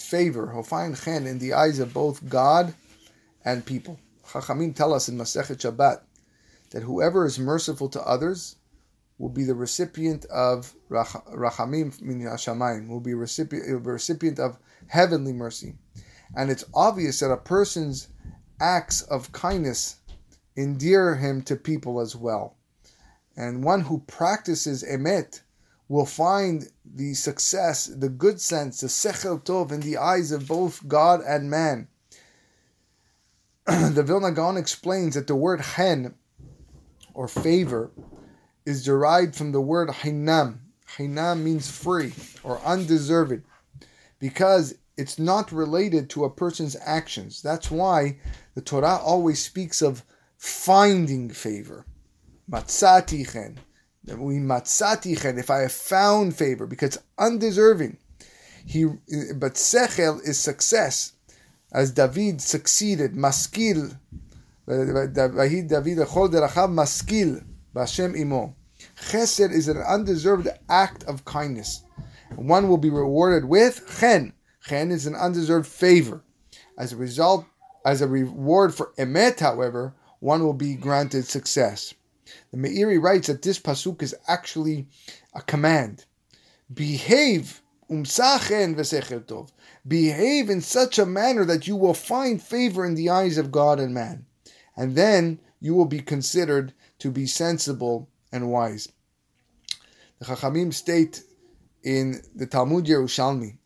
favor, 0.03 0.51
he'll 0.51 0.63
find 0.63 0.95
chen 0.97 1.25
in 1.25 1.39
the 1.39 1.53
eyes 1.53 1.79
of 1.79 1.93
both 1.93 2.27
God 2.27 2.73
and 3.45 3.65
people. 3.65 3.99
Chachamim 4.27 4.75
tell 4.75 4.93
us 4.93 5.09
in 5.09 5.17
Masechet 5.17 5.57
Shabbat 5.57 6.01
that 6.71 6.83
whoever 6.83 7.25
is 7.25 7.39
merciful 7.39 7.89
to 7.89 8.01
others 8.01 8.55
will 9.17 9.29
be 9.29 9.43
the 9.43 9.55
recipient 9.55 10.25
of 10.25 10.73
rachamim 10.89 12.01
min 12.01 12.21
hashamayim, 12.21 12.87
will 12.89 12.99
be 12.99 13.13
recipient, 13.13 13.85
recipient 13.85 14.39
of 14.39 14.57
heavenly 14.87 15.33
mercy. 15.33 15.75
And 16.35 16.49
it's 16.49 16.65
obvious 16.73 17.19
that 17.19 17.31
a 17.31 17.37
person's 17.37 18.07
acts 18.59 19.01
of 19.03 19.31
kindness 19.31 19.97
endear 20.57 21.15
him 21.15 21.41
to 21.43 21.55
people 21.55 21.99
as 21.99 22.15
well. 22.15 22.57
And 23.37 23.63
one 23.63 23.81
who 23.81 23.99
practices 23.99 24.83
emet 24.83 25.41
will 25.93 26.07
find 26.07 26.67
the 26.83 27.13
success, 27.13 27.85
the 27.85 28.09
good 28.09 28.41
sense, 28.41 28.81
the 28.81 28.87
sechel 28.87 29.39
tov 29.39 29.71
in 29.71 29.81
the 29.81 29.95
eyes 29.95 30.31
of 30.31 30.47
both 30.47 30.87
God 30.87 31.21
and 31.21 31.51
man. 31.51 31.87
the 33.67 34.01
Vilna 34.01 34.31
Gaon 34.31 34.57
explains 34.57 35.13
that 35.13 35.27
the 35.27 35.35
word 35.35 35.61
chen, 35.75 36.15
or 37.13 37.27
favor, 37.27 37.91
is 38.65 38.83
derived 38.83 39.35
from 39.35 39.51
the 39.51 39.61
word 39.61 39.89
hinam. 39.89 40.57
Hinam 40.97 41.43
means 41.43 41.69
free 41.69 42.11
or 42.41 42.59
undeserved, 42.61 43.43
because 44.17 44.73
it's 44.97 45.19
not 45.19 45.51
related 45.51 46.09
to 46.09 46.25
a 46.25 46.29
person's 46.31 46.75
actions. 46.83 47.39
That's 47.43 47.69
why 47.69 48.17
the 48.55 48.61
Torah 48.61 48.97
always 48.97 49.45
speaks 49.45 49.83
of 49.83 50.03
finding 50.39 51.29
favor. 51.29 51.85
Matzati 52.49 53.31
chen 53.31 53.59
if 54.05 55.49
I 55.49 55.59
have 55.59 55.71
found 55.71 56.35
favor, 56.35 56.65
because 56.65 56.97
undeserving. 57.17 57.97
He, 58.65 58.85
but 59.35 59.55
sechel 59.55 60.21
is 60.25 60.39
success, 60.39 61.13
as 61.73 61.91
David 61.91 62.41
succeeded. 62.41 63.13
Maskil, 63.13 63.97
David 64.67 65.17
echol 65.17 66.29
derachav 66.29 66.71
maskil, 66.71 67.43
Bashem 67.75 68.17
imo. 68.17 68.55
Chesed 68.97 69.51
is 69.51 69.67
an 69.67 69.77
undeserved 69.77 70.47
act 70.69 71.03
of 71.05 71.25
kindness. 71.25 71.83
One 72.35 72.67
will 72.67 72.77
be 72.77 72.89
rewarded 72.89 73.45
with 73.45 73.81
chen. 73.99 74.33
Chen 74.65 74.91
is 74.91 75.05
an 75.05 75.15
undeserved 75.15 75.67
favor. 75.67 76.23
As 76.77 76.93
a 76.93 76.97
result, 76.97 77.45
as 77.85 78.01
a 78.01 78.07
reward 78.07 78.73
for 78.73 78.93
emet, 78.97 79.39
however, 79.39 79.93
one 80.19 80.43
will 80.43 80.53
be 80.53 80.75
granted 80.75 81.25
success. 81.25 81.93
The 82.51 82.57
Meiri 82.57 83.01
writes 83.01 83.27
that 83.27 83.41
this 83.41 83.59
pasuk 83.59 84.01
is 84.01 84.15
actually 84.27 84.87
a 85.33 85.41
command. 85.41 86.05
Behave 86.73 87.61
umsachen 87.89 88.75
tov. 89.25 89.49
Behave 89.87 90.49
in 90.49 90.61
such 90.61 90.97
a 90.97 91.05
manner 91.05 91.45
that 91.45 91.67
you 91.67 91.75
will 91.75 91.93
find 91.93 92.41
favor 92.41 92.85
in 92.85 92.95
the 92.95 93.09
eyes 93.09 93.37
of 93.37 93.51
God 93.51 93.79
and 93.79 93.93
man, 93.93 94.25
and 94.75 94.95
then 94.95 95.39
you 95.59 95.75
will 95.75 95.85
be 95.85 95.99
considered 95.99 96.73
to 96.99 97.11
be 97.11 97.25
sensible 97.25 98.09
and 98.31 98.49
wise. 98.49 98.89
The 100.19 100.25
Chachamim 100.25 100.73
state 100.73 101.23
in 101.83 102.21
the 102.33 102.45
Talmud 102.45 102.85
Yerushalmi 102.85 103.57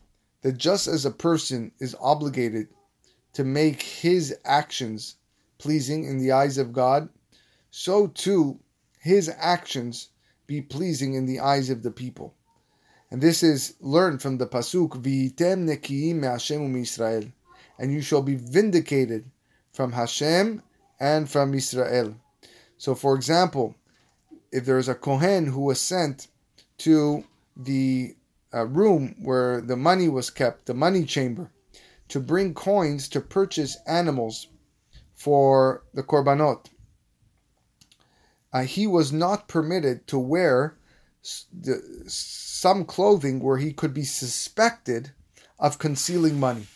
that 0.42 0.58
just 0.58 0.86
as 0.86 1.04
a 1.04 1.10
person 1.10 1.72
is 1.78 1.96
obligated 2.00 2.68
to 3.34 3.44
make 3.44 3.82
his 3.82 4.36
actions 4.44 5.16
pleasing 5.58 6.04
in 6.04 6.18
the 6.18 6.32
eyes 6.32 6.58
of 6.58 6.72
God, 6.72 7.08
so 7.70 8.06
too 8.08 8.60
his 9.00 9.30
actions 9.38 10.08
be 10.46 10.60
pleasing 10.60 11.14
in 11.14 11.26
the 11.26 11.40
eyes 11.40 11.70
of 11.70 11.82
the 11.82 11.90
people. 11.90 12.34
And 13.10 13.20
this 13.20 13.42
is 13.42 13.74
learned 13.80 14.20
from 14.20 14.38
the 14.38 14.46
pasuk 14.46 14.90
V'item 15.02 15.66
nekiim 15.66 16.16
me'Hashem 16.16 16.68
u'Misrael, 16.68 17.32
and 17.78 17.92
you 17.92 18.00
shall 18.00 18.22
be 18.22 18.34
vindicated 18.34 19.30
from 19.72 19.92
Hashem 19.92 20.62
and 21.00 21.30
from 21.30 21.54
Israel. 21.54 22.16
So, 22.76 22.94
for 22.94 23.14
example, 23.14 23.74
if 24.50 24.64
there 24.64 24.78
is 24.78 24.88
a 24.88 24.94
kohen 24.94 25.46
who 25.46 25.62
was 25.62 25.80
sent 25.80 26.28
to 26.78 27.24
the 27.56 28.14
uh, 28.54 28.66
room 28.66 29.14
where 29.20 29.60
the 29.60 29.76
money 29.76 30.08
was 30.08 30.30
kept, 30.30 30.66
the 30.66 30.74
money 30.74 31.04
chamber, 31.04 31.50
to 32.08 32.20
bring 32.20 32.54
coins 32.54 33.08
to 33.10 33.20
purchase 33.20 33.76
animals 33.86 34.48
for 35.14 35.82
the 35.94 36.02
korbanot. 36.02 36.66
Uh, 38.52 38.62
he 38.62 38.86
was 38.86 39.12
not 39.12 39.48
permitted 39.48 40.06
to 40.06 40.18
wear 40.18 40.78
some 41.22 42.84
clothing 42.84 43.40
where 43.40 43.58
he 43.58 43.72
could 43.72 43.92
be 43.92 44.04
suspected 44.04 45.12
of 45.58 45.78
concealing 45.78 46.40
money. 46.40 46.66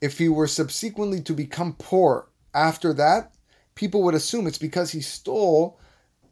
If 0.00 0.18
he 0.18 0.28
were 0.28 0.46
subsequently 0.46 1.20
to 1.22 1.34
become 1.34 1.74
poor 1.78 2.28
after 2.54 2.92
that, 2.94 3.34
people 3.74 4.02
would 4.04 4.14
assume 4.14 4.46
it's 4.46 4.58
because 4.58 4.92
he 4.92 5.00
stole 5.00 5.78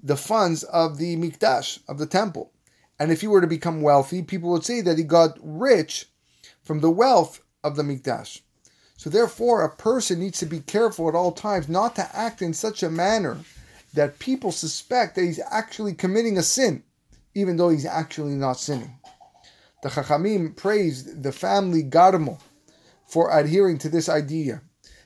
the 0.03 0.16
funds 0.16 0.62
of 0.64 0.99
the 0.99 1.16
mikdash, 1.16 1.81
of 1.88 1.99
the 1.99 2.07
temple. 2.07 2.53
And 2.99 3.12
if 3.12 3.21
he 3.21 3.27
were 3.27 3.40
to 3.40 3.47
become 3.47 3.83
wealthy, 3.83 4.23
people 4.23 4.51
would 4.51 4.64
say 4.64 4.81
that 4.81 4.99
he 4.99 5.05
got 5.05 5.37
rich 5.42 6.09
from 6.62 6.81
the 6.81 6.90
wealth 6.90 7.42
of 7.62 7.77
the 7.77 7.83
mikdash. 7.83 8.40
So 8.97 9.11
therefore, 9.11 9.62
a 9.62 9.77
person 9.77 10.21
needs 10.21 10.38
to 10.38 10.47
be 10.47 10.61
careful 10.61 11.09
at 11.09 11.14
all 11.14 11.33
times 11.33 11.69
not 11.69 11.95
to 11.97 12.16
act 12.16 12.40
in 12.40 12.55
such 12.55 12.83
a 12.83 12.90
manner 12.90 13.38
that 13.96 14.18
people 14.18 14.52
suspect 14.52 15.16
that 15.16 15.24
he's 15.24 15.40
actually 15.50 15.94
committing 15.94 16.38
a 16.38 16.42
sin, 16.42 16.82
even 17.35 17.56
though 17.56 17.70
he's 17.70 17.87
actually 17.87 18.35
not 18.35 18.59
sinning. 18.59 18.98
The 19.82 19.88
Chachamim 19.88 20.56
praised 20.56 21.22
the 21.22 21.32
family 21.32 21.82
Garmo 21.82 22.40
for 23.06 23.37
adhering 23.37 23.78
to 23.78 23.88
this 23.88 24.09
idea. 24.09 24.62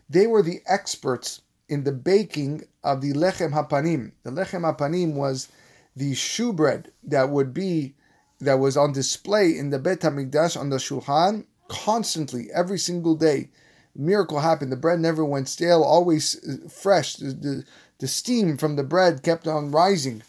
They 0.08 0.26
were 0.26 0.42
the 0.42 0.60
experts 0.66 1.42
in 1.68 1.84
the 1.84 1.92
baking 1.92 2.64
of 2.82 3.00
the 3.00 3.12
lechem 3.12 3.52
hapanim. 3.52 4.12
The 4.24 4.30
lechem 4.30 4.62
hapanim 4.62 5.14
was 5.14 5.48
the 5.94 6.12
shewbread 6.14 6.90
that 7.04 7.30
would 7.30 7.54
be 7.54 7.94
that 8.40 8.58
was 8.58 8.76
on 8.76 8.92
display 8.92 9.56
in 9.56 9.70
the 9.70 9.78
Bet 9.78 10.00
Hamikdash 10.00 10.58
on 10.58 10.70
the 10.70 10.76
shulchan 10.76 11.44
constantly 11.68 12.48
every 12.52 12.78
single 12.78 13.14
day. 13.14 13.50
Miracle 13.94 14.40
happened. 14.40 14.72
The 14.72 14.76
bread 14.76 15.00
never 15.00 15.24
went 15.24 15.48
stale, 15.48 15.82
always 15.82 16.36
uh, 16.48 16.68
fresh. 16.68 17.16
The, 17.16 17.32
the, 17.32 17.64
the 17.98 18.08
steam 18.08 18.56
from 18.56 18.76
the 18.76 18.84
bread 18.84 19.22
kept 19.22 19.46
on 19.46 19.70
rising, 19.70 20.22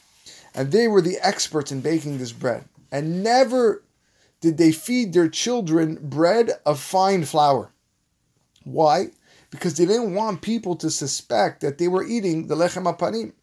and 0.54 0.71
they 0.71 0.88
were 0.88 1.02
the 1.02 1.17
experts 1.21 1.71
in 1.71 1.82
baking 1.82 2.17
this 2.17 2.32
bread. 2.32 2.65
And 2.91 3.24
never 3.24 3.84
did 4.41 4.58
they 4.58 4.71
feed 4.71 5.13
their 5.13 5.30
children 5.30 6.00
bread 6.02 6.52
of 6.65 6.80
fine 6.80 7.24
flour. 7.24 7.71
Why? 8.63 9.12
because 9.52 9.76
they 9.76 9.86
didn't 9.86 10.15
want 10.15 10.41
people 10.41 10.76
to 10.78 10.89
suspect 10.89 11.62
that 11.62 11.78
they 11.78 11.88
were 11.88 12.04
eating 12.04 12.47
the 12.47 12.56
lechem 12.56 12.91
apanim. 12.91 13.34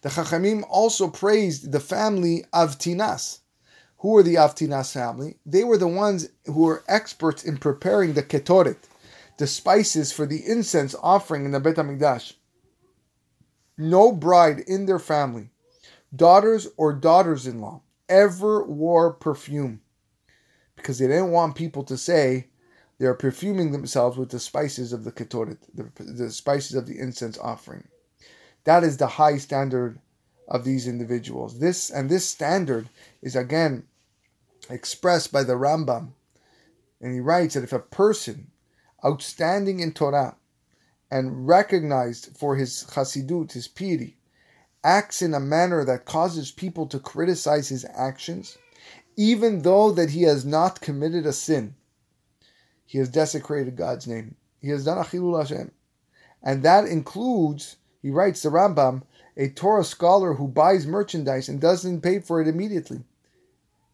The 0.00 0.08
Chachamim 0.08 0.64
also 0.68 1.08
praised 1.08 1.70
the 1.70 1.80
family 1.80 2.44
Avtinas. 2.52 3.40
Who 3.98 4.08
were 4.08 4.22
the 4.22 4.34
Avtinas 4.34 4.92
family? 4.92 5.36
They 5.46 5.62
were 5.62 5.78
the 5.78 5.88
ones 5.88 6.28
who 6.46 6.64
were 6.64 6.84
experts 6.88 7.44
in 7.44 7.58
preparing 7.58 8.14
the 8.14 8.22
ketoret, 8.22 8.76
the 9.38 9.46
spices 9.46 10.12
for 10.12 10.26
the 10.26 10.44
incense 10.46 10.94
offering 11.02 11.44
in 11.44 11.50
the 11.50 11.60
Bet 11.60 11.76
HaMikdash. 11.76 12.34
No 13.78 14.12
bride 14.12 14.60
in 14.60 14.86
their 14.86 14.98
family, 14.98 15.50
daughters 16.14 16.68
or 16.76 16.92
daughters-in-law, 16.92 17.82
ever 18.08 18.64
wore 18.64 19.12
perfume 19.12 19.82
because 20.76 20.98
they 20.98 21.06
didn't 21.06 21.30
want 21.30 21.54
people 21.54 21.82
to 21.84 21.96
say 21.96 22.46
they 22.98 23.06
are 23.06 23.14
perfuming 23.14 23.72
themselves 23.72 24.16
with 24.16 24.30
the 24.30 24.38
spices 24.38 24.92
of 24.92 25.04
the 25.04 25.12
ketoret, 25.12 25.58
the, 25.74 25.90
the 26.02 26.30
spices 26.30 26.76
of 26.76 26.86
the 26.86 26.98
incense 26.98 27.38
offering. 27.38 27.88
That 28.64 28.84
is 28.84 28.96
the 28.96 29.06
high 29.06 29.36
standard 29.36 29.98
of 30.48 30.64
these 30.64 30.88
individuals. 30.88 31.58
This 31.58 31.90
and 31.90 32.08
this 32.08 32.26
standard 32.26 32.88
is 33.20 33.36
again 33.36 33.84
expressed 34.70 35.32
by 35.32 35.42
the 35.42 35.54
Rambam, 35.54 36.12
and 37.00 37.12
he 37.12 37.20
writes 37.20 37.54
that 37.54 37.64
if 37.64 37.72
a 37.72 37.78
person 37.78 38.50
outstanding 39.06 39.80
in 39.80 39.92
Torah 39.92 40.36
and 41.10 41.46
recognized 41.46 42.36
for 42.36 42.56
his 42.56 42.84
chasidut, 42.90 43.52
his 43.52 43.68
piety, 43.68 44.16
acts 44.82 45.22
in 45.22 45.34
a 45.34 45.40
manner 45.40 45.84
that 45.84 46.04
causes 46.04 46.50
people 46.50 46.86
to 46.86 46.98
criticize 46.98 47.68
his 47.68 47.86
actions, 47.94 48.58
even 49.16 49.62
though 49.62 49.90
that 49.92 50.10
he 50.10 50.22
has 50.22 50.44
not 50.44 50.80
committed 50.80 51.26
a 51.26 51.32
sin, 51.32 51.74
he 52.84 52.98
has 52.98 53.08
desecrated 53.08 53.76
God's 53.76 54.06
name. 54.06 54.36
He 54.60 54.68
has 54.68 54.84
done 54.84 54.98
Achilul 54.98 55.40
Hashem. 55.40 55.72
And 56.42 56.62
that 56.62 56.86
includes, 56.86 57.76
he 58.02 58.10
writes, 58.10 58.42
the 58.42 58.48
Rambam, 58.48 59.02
a 59.36 59.48
Torah 59.48 59.84
scholar 59.84 60.34
who 60.34 60.48
buys 60.48 60.86
merchandise 60.86 61.48
and 61.48 61.60
doesn't 61.60 62.00
pay 62.00 62.20
for 62.20 62.40
it 62.40 62.48
immediately 62.48 63.02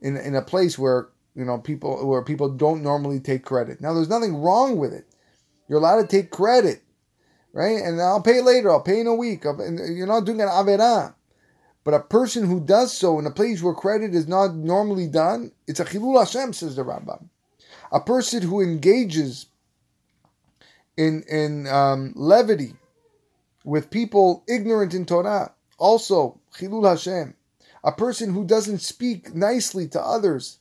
in, 0.01 0.16
in 0.16 0.35
a 0.35 0.42
place 0.42 0.79
where 0.79 1.09
you 1.34 1.44
know 1.44 1.58
people 1.58 2.06
where 2.06 2.22
people 2.22 2.48
don't 2.48 2.82
normally 2.82 3.20
take 3.20 3.44
credit. 3.44 3.80
Now 3.80 3.94
there's 3.94 4.08
nothing 4.08 4.36
wrong 4.36 4.76
with 4.76 4.92
it. 4.92 5.06
You're 5.68 5.78
allowed 5.78 6.02
to 6.02 6.06
take 6.06 6.30
credit, 6.30 6.82
right? 7.52 7.80
And 7.82 8.00
I'll 8.00 8.22
pay 8.22 8.40
later. 8.40 8.70
I'll 8.70 8.82
pay 8.82 9.00
in 9.00 9.06
a 9.06 9.14
week. 9.14 9.44
You're 9.44 10.06
not 10.06 10.24
doing 10.24 10.40
an 10.40 10.48
avera. 10.48 11.14
But 11.84 11.94
a 11.94 12.00
person 12.00 12.46
who 12.46 12.60
does 12.60 12.92
so 12.92 13.18
in 13.18 13.26
a 13.26 13.30
place 13.30 13.62
where 13.62 13.74
credit 13.74 14.14
is 14.14 14.28
not 14.28 14.54
normally 14.54 15.08
done, 15.08 15.50
it's 15.66 15.80
a 15.80 15.84
chilul 15.84 16.18
Hashem, 16.18 16.52
says 16.52 16.76
the 16.76 16.84
Rambam. 16.84 17.28
A 17.90 18.00
person 18.00 18.42
who 18.42 18.60
engages 18.60 19.46
in 20.96 21.24
in 21.28 21.66
um, 21.66 22.12
levity 22.14 22.74
with 23.64 23.90
people 23.90 24.44
ignorant 24.48 24.94
in 24.94 25.06
Torah, 25.06 25.52
also 25.78 26.40
chilul 26.56 26.88
Hashem. 26.88 27.34
A 27.84 27.92
person 27.92 28.32
who 28.32 28.44
doesn't 28.44 28.78
speak 28.78 29.34
nicely 29.34 29.88
to 29.88 30.00
others, 30.00 30.58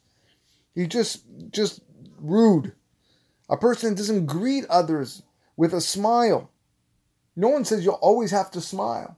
he 0.75 0.88
just 0.88 1.23
just 1.51 1.81
rude. 2.19 2.73
A 3.49 3.57
person 3.57 3.95
doesn't 3.95 4.25
greet 4.25 4.65
others 4.69 5.23
with 5.57 5.73
a 5.73 5.81
smile. 5.81 6.51
No 7.36 7.49
one 7.49 7.65
says 7.65 7.84
you'll 7.84 7.95
always 7.95 8.31
have 8.31 8.51
to 8.51 8.62
smile. 8.62 9.17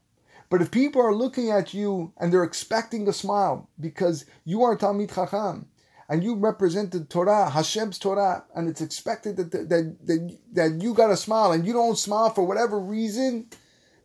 But 0.49 0.61
if 0.61 0.71
people 0.71 1.01
are 1.01 1.15
looking 1.15 1.49
at 1.49 1.73
you 1.73 2.13
and 2.17 2.31
they're 2.31 2.43
expecting 2.43 3.07
a 3.07 3.13
smile 3.13 3.69
because 3.79 4.25
you 4.45 4.63
are 4.63 4.77
Talmid 4.77 5.13
Chacham, 5.13 5.67
and 6.09 6.23
you 6.23 6.35
represent 6.35 6.91
the 6.91 7.03
Torah, 7.05 7.49
Hashem's 7.49 7.97
Torah, 7.97 8.43
and 8.55 8.67
it's 8.67 8.81
expected 8.81 9.37
that, 9.37 9.51
that, 9.51 9.69
that, 9.69 10.37
that 10.51 10.81
you 10.81 10.93
got 10.93 11.11
a 11.11 11.17
smile 11.17 11.51
and 11.51 11.65
you 11.65 11.73
don't 11.73 11.97
smile 11.97 12.29
for 12.29 12.45
whatever 12.45 12.79
reason, 12.79 13.47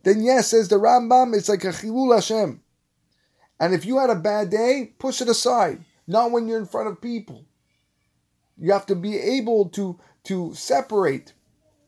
then 0.03 0.23
yes, 0.23 0.47
says 0.47 0.69
the 0.69 0.77
Rambam, 0.77 1.35
it's 1.35 1.49
like 1.49 1.63
a 1.65 1.67
Chilul 1.67 2.15
Hashem. 2.15 2.61
And 3.59 3.73
if 3.73 3.85
you 3.85 3.99
had 3.99 4.09
a 4.09 4.15
bad 4.15 4.49
day, 4.49 4.93
push 4.97 5.21
it 5.21 5.27
aside. 5.27 5.83
Not 6.09 6.31
when 6.31 6.47
you're 6.47 6.57
in 6.57 6.65
front 6.65 6.87
of 6.87 6.99
people. 6.99 7.45
You 8.57 8.73
have 8.73 8.87
to 8.87 8.95
be 8.95 9.17
able 9.17 9.69
to 9.69 9.99
to 10.23 10.53
separate 10.55 11.33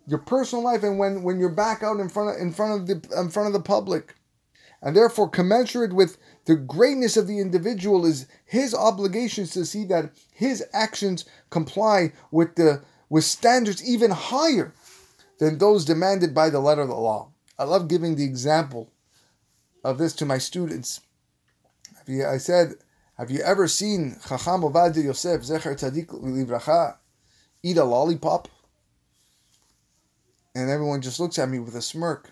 your 0.08 0.20
personal 0.20 0.64
life 0.64 0.84
and 0.84 0.98
when, 0.98 1.24
when 1.24 1.40
you're 1.40 1.50
back 1.50 1.84
out 1.84 2.00
in 2.00 2.08
front 2.08 2.36
of 2.36 2.42
in 2.42 2.54
front 2.54 2.80
of 2.80 2.88
the 2.88 3.20
in 3.20 3.30
front 3.32 3.48
of 3.48 3.54
the 3.54 3.60
public. 3.60 4.16
And 4.84 4.96
therefore 4.96 5.28
commensurate 5.28 5.94
with 5.94 6.18
the 6.46 6.56
greatness 6.56 7.18
of 7.18 7.28
the 7.28 7.40
individual 7.40 8.06
is 8.06 8.28
his 8.46 8.74
obligations 8.76 9.52
to 9.52 9.66
see 9.66 9.86
that 9.86 10.12
his 10.32 10.64
actions 10.72 11.26
comply 11.50 12.14
with 12.30 12.56
the 12.56 12.84
with 13.10 13.24
standards 13.24 13.84
even 13.84 14.12
higher 14.12 14.72
than 15.40 15.58
those 15.58 15.84
demanded 15.84 16.36
by 16.36 16.52
the 16.52 16.60
letter 16.60 16.84
of 16.84 16.90
the 16.90 16.96
law. 16.96 17.32
I 17.58 17.64
love 17.64 17.88
giving 17.88 18.16
the 18.16 18.24
example 18.24 18.92
of 19.84 19.98
this 19.98 20.14
to 20.14 20.26
my 20.26 20.38
students. 20.38 21.02
I 22.08 22.38
said, 22.38 22.76
have 23.22 23.30
you 23.30 23.42
ever 23.42 23.68
seen 23.68 24.18
Chacham 24.28 24.64
Ovadia 24.64 25.04
Yosef 25.04 25.42
Zecher 25.42 25.76
Tzadik 25.76 26.08
Livracha 26.08 26.96
eat 27.62 27.78
a 27.78 27.84
lollipop? 27.84 28.48
And 30.56 30.72
everyone 30.72 31.02
just 31.02 31.20
looks 31.20 31.38
at 31.38 31.48
me 31.48 31.60
with 31.60 31.76
a 31.76 31.84
smirk. 31.84 32.32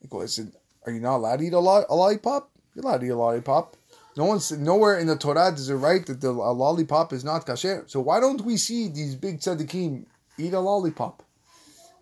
I 0.00 0.06
go, 0.06 0.20
are 0.20 0.92
you 0.92 1.00
not 1.00 1.16
allowed 1.16 1.40
to 1.40 1.44
eat 1.44 1.52
a, 1.52 1.58
lo- 1.58 1.84
a 1.88 1.96
lollipop? 1.96 2.52
You're 2.72 2.84
allowed 2.84 2.98
to 2.98 3.06
eat 3.06 3.08
a 3.08 3.16
lollipop. 3.16 3.76
No 4.16 4.26
one's 4.26 4.52
nowhere 4.52 4.96
in 4.96 5.08
the 5.08 5.16
Torah 5.16 5.50
does 5.50 5.68
it 5.68 5.74
write 5.74 6.06
that 6.06 6.20
the 6.20 6.30
a 6.30 6.54
lollipop 6.54 7.12
is 7.12 7.24
not 7.24 7.44
kasher. 7.44 7.90
So 7.90 7.98
why 8.00 8.20
don't 8.20 8.42
we 8.42 8.56
see 8.58 8.86
these 8.86 9.16
big 9.16 9.40
tzaddikim 9.40 10.04
eat 10.38 10.54
a 10.54 10.60
lollipop? 10.60 11.24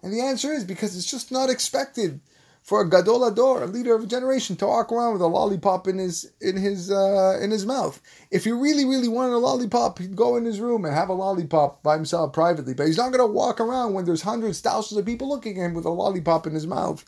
And 0.02 0.12
the 0.12 0.20
answer 0.20 0.52
is 0.52 0.64
because 0.64 0.94
it's 0.94 1.10
just 1.10 1.32
not 1.32 1.48
expected 1.48 2.20
for 2.62 2.82
a 2.82 2.88
gadol 2.88 3.24
ador, 3.24 3.62
a 3.62 3.66
leader 3.66 3.94
of 3.94 4.04
a 4.04 4.06
generation, 4.06 4.56
to 4.56 4.66
walk 4.66 4.92
around 4.92 5.14
with 5.14 5.22
a 5.22 5.26
lollipop 5.26 5.88
in 5.88 5.98
his 5.98 6.30
in 6.40 6.56
his 6.56 6.90
uh, 6.90 7.38
in 7.40 7.50
his 7.50 7.66
mouth. 7.66 8.00
If 8.30 8.44
he 8.44 8.52
really 8.52 8.84
really 8.84 9.08
wanted 9.08 9.34
a 9.34 9.38
lollipop, 9.38 9.98
he'd 9.98 10.16
go 10.16 10.36
in 10.36 10.44
his 10.44 10.60
room 10.60 10.84
and 10.84 10.94
have 10.94 11.08
a 11.08 11.14
lollipop 11.14 11.82
by 11.82 11.94
himself 11.94 12.32
privately. 12.32 12.74
But 12.74 12.86
he's 12.86 12.98
not 12.98 13.12
going 13.12 13.26
to 13.26 13.32
walk 13.32 13.60
around 13.60 13.94
when 13.94 14.04
there's 14.04 14.22
hundreds, 14.22 14.60
thousands 14.60 14.98
of 14.98 15.06
people 15.06 15.28
looking 15.28 15.58
at 15.58 15.66
him 15.66 15.74
with 15.74 15.84
a 15.84 15.90
lollipop 15.90 16.46
in 16.46 16.54
his 16.54 16.66
mouth 16.66 17.04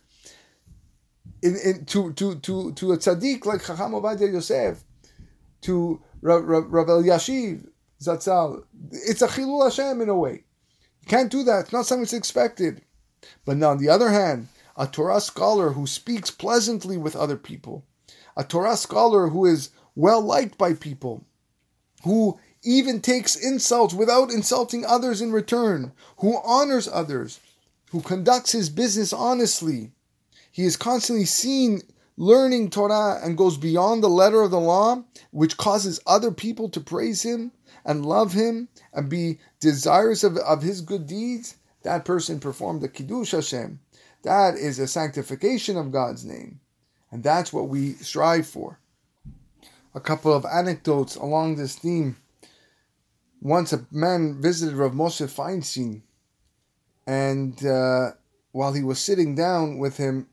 in, 1.42 1.56
in 1.56 1.84
to 1.86 2.12
to 2.14 2.36
to 2.36 2.72
to 2.72 2.92
a 2.92 2.98
tzaddik 2.98 3.44
like 3.44 3.64
Chacham 3.64 3.92
Ovadia 3.92 4.32
Yosef, 4.32 4.82
to 5.62 6.00
Rav, 6.20 6.42
Elyashiv 6.44 7.68
Zatzal, 8.00 8.64
it's 8.90 9.22
a 9.22 9.28
chilul 9.28 9.64
Hashem 9.64 10.00
in 10.00 10.08
a 10.08 10.16
way. 10.16 10.44
You 11.02 11.08
can't 11.08 11.30
do 11.30 11.42
that. 11.44 11.64
It's 11.64 11.72
not 11.72 11.86
something 11.86 12.02
that's 12.02 12.12
expected. 12.12 12.82
But 13.44 13.56
now, 13.56 13.70
on 13.70 13.78
the 13.78 13.88
other 13.88 14.10
hand, 14.10 14.48
a 14.82 14.86
Torah 14.88 15.20
scholar 15.20 15.74
who 15.74 15.86
speaks 15.86 16.32
pleasantly 16.32 16.96
with 16.96 17.14
other 17.14 17.36
people, 17.36 17.84
a 18.36 18.42
Torah 18.42 18.76
scholar 18.76 19.28
who 19.28 19.46
is 19.46 19.70
well 19.94 20.20
liked 20.20 20.58
by 20.58 20.74
people, 20.74 21.24
who 22.02 22.36
even 22.64 23.00
takes 23.00 23.36
insults 23.36 23.94
without 23.94 24.32
insulting 24.32 24.84
others 24.84 25.20
in 25.20 25.30
return, 25.30 25.92
who 26.16 26.36
honors 26.42 26.88
others, 26.88 27.38
who 27.92 28.00
conducts 28.00 28.50
his 28.50 28.70
business 28.70 29.12
honestly. 29.12 29.92
He 30.50 30.64
is 30.64 30.76
constantly 30.76 31.26
seen 31.26 31.82
learning 32.16 32.70
Torah 32.70 33.20
and 33.22 33.38
goes 33.38 33.56
beyond 33.56 34.02
the 34.02 34.08
letter 34.08 34.42
of 34.42 34.50
the 34.50 34.58
law, 34.58 35.04
which 35.30 35.58
causes 35.58 36.00
other 36.08 36.32
people 36.32 36.68
to 36.70 36.80
praise 36.80 37.22
him 37.22 37.52
and 37.84 38.04
love 38.04 38.32
him 38.32 38.68
and 38.92 39.08
be 39.08 39.38
desirous 39.60 40.24
of, 40.24 40.36
of 40.38 40.62
his 40.62 40.80
good 40.80 41.06
deeds, 41.06 41.54
that 41.82 42.04
person 42.04 42.40
performed 42.40 42.80
the 42.80 42.88
Kiddush 42.88 43.30
Hashem. 43.30 43.78
That 44.22 44.54
is 44.54 44.78
a 44.78 44.86
sanctification 44.86 45.76
of 45.76 45.92
God's 45.92 46.24
name. 46.24 46.60
And 47.10 47.22
that's 47.22 47.52
what 47.52 47.68
we 47.68 47.92
strive 47.94 48.46
for. 48.46 48.78
A 49.94 50.00
couple 50.00 50.32
of 50.32 50.46
anecdotes 50.46 51.16
along 51.16 51.56
this 51.56 51.76
theme. 51.76 52.16
Once 53.40 53.72
a 53.72 53.84
man 53.90 54.40
visited 54.40 54.76
Rav 54.76 54.92
Moshe 54.92 55.26
Feinstein, 55.28 56.02
and 57.06 57.66
uh, 57.66 58.12
while 58.52 58.72
he 58.72 58.82
was 58.82 59.00
sitting 59.00 59.34
down 59.34 59.78
with 59.78 59.96
him, 59.96 60.28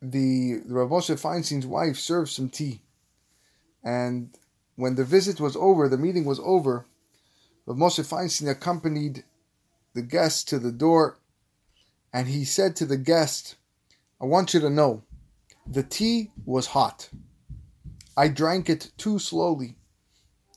the, 0.00 0.60
Rav 0.66 0.90
Moshe 0.90 1.18
Feinstein's 1.20 1.66
wife 1.66 1.96
served 1.96 2.30
some 2.30 2.50
tea. 2.50 2.80
And 3.82 4.30
when 4.76 4.94
the 4.94 5.04
visit 5.04 5.40
was 5.40 5.56
over, 5.56 5.88
the 5.88 5.98
meeting 5.98 6.24
was 6.24 6.40
over, 6.44 6.86
Rav 7.66 7.78
Moshe 7.78 8.06
Feinstein 8.06 8.50
accompanied 8.50 9.24
the 9.94 10.02
guest 10.02 10.48
to 10.48 10.58
the 10.58 10.72
door, 10.72 11.16
and 12.12 12.28
he 12.28 12.44
said 12.44 12.76
to 12.76 12.86
the 12.86 12.96
guest, 12.96 13.56
I 14.20 14.26
want 14.26 14.54
you 14.54 14.60
to 14.60 14.70
know, 14.70 15.02
the 15.66 15.82
tea 15.82 16.30
was 16.44 16.66
hot. 16.66 17.08
I 18.16 18.28
drank 18.28 18.68
it 18.68 18.90
too 18.98 19.18
slowly 19.18 19.76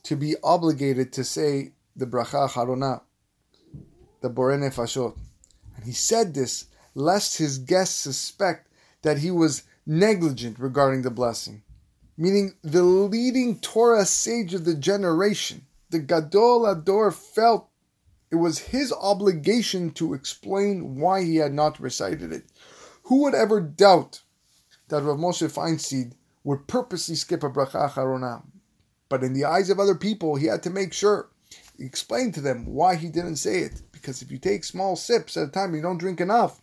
to 0.04 0.16
be 0.16 0.36
obligated 0.44 1.14
to 1.14 1.24
say 1.24 1.74
the 1.96 2.06
bracha 2.06 2.50
acharona, 2.50 3.02
the 4.22 4.30
borei 4.30 4.60
nefashot. 4.60 5.18
And 5.76 5.86
he 5.86 5.94
said 5.94 6.34
this 6.34 6.68
lest 6.94 7.38
his 7.38 7.58
guests 7.58 7.96
suspect 7.96 8.70
that 9.02 9.20
he 9.20 9.32
was 9.32 9.64
negligent 9.86 10.60
regarding 10.60 11.02
the 11.02 11.12
blessing. 11.12 11.62
Meaning, 12.18 12.56
the 12.64 12.84
leading 12.84 13.60
Torah 13.60 14.06
sage 14.06 14.54
of 14.54 14.64
the 14.64 14.74
generation, 14.74 15.66
the 15.90 16.00
Gadol 16.00 16.62
Hador, 16.62 17.14
felt 17.14 17.70
it 18.36 18.40
was 18.40 18.60
his 18.60 18.92
obligation 18.92 19.92
to 19.92 20.14
explain 20.14 20.98
why 20.98 21.24
he 21.24 21.38
had 21.38 21.54
not 21.54 21.80
recited 21.80 22.34
it. 22.34 22.44
Who 23.04 23.22
would 23.24 23.34
ever 23.34 23.62
doubt 23.62 24.24
that 24.90 25.04
Rav 25.04 25.18
Moshe 25.18 25.50
Feinstein 25.50 26.12
would 26.44 26.68
purposely 26.68 27.16
skip 27.16 27.44
a 27.44 27.50
bracha 27.50 27.90
acharona? 27.90 28.44
But 29.08 29.24
in 29.24 29.32
the 29.32 29.46
eyes 29.46 29.70
of 29.70 29.80
other 29.80 29.96
people, 29.96 30.36
he 30.36 30.48
had 30.48 30.64
to 30.64 30.70
make 30.70 30.92
sure. 30.92 31.30
He 31.78 31.86
explained 31.86 32.34
to 32.34 32.42
them 32.42 32.66
why 32.66 32.96
he 32.96 33.08
didn't 33.08 33.38
say 33.38 33.60
it. 33.60 33.82
Because 33.94 34.22
if 34.22 34.30
you 34.30 34.38
take 34.38 34.66
small 34.66 34.98
sips 34.98 35.38
at 35.38 35.48
a 35.48 35.52
time, 35.52 35.74
you 35.74 35.82
don't 35.82 35.98
drink 35.98 36.20
enough. 36.20 36.62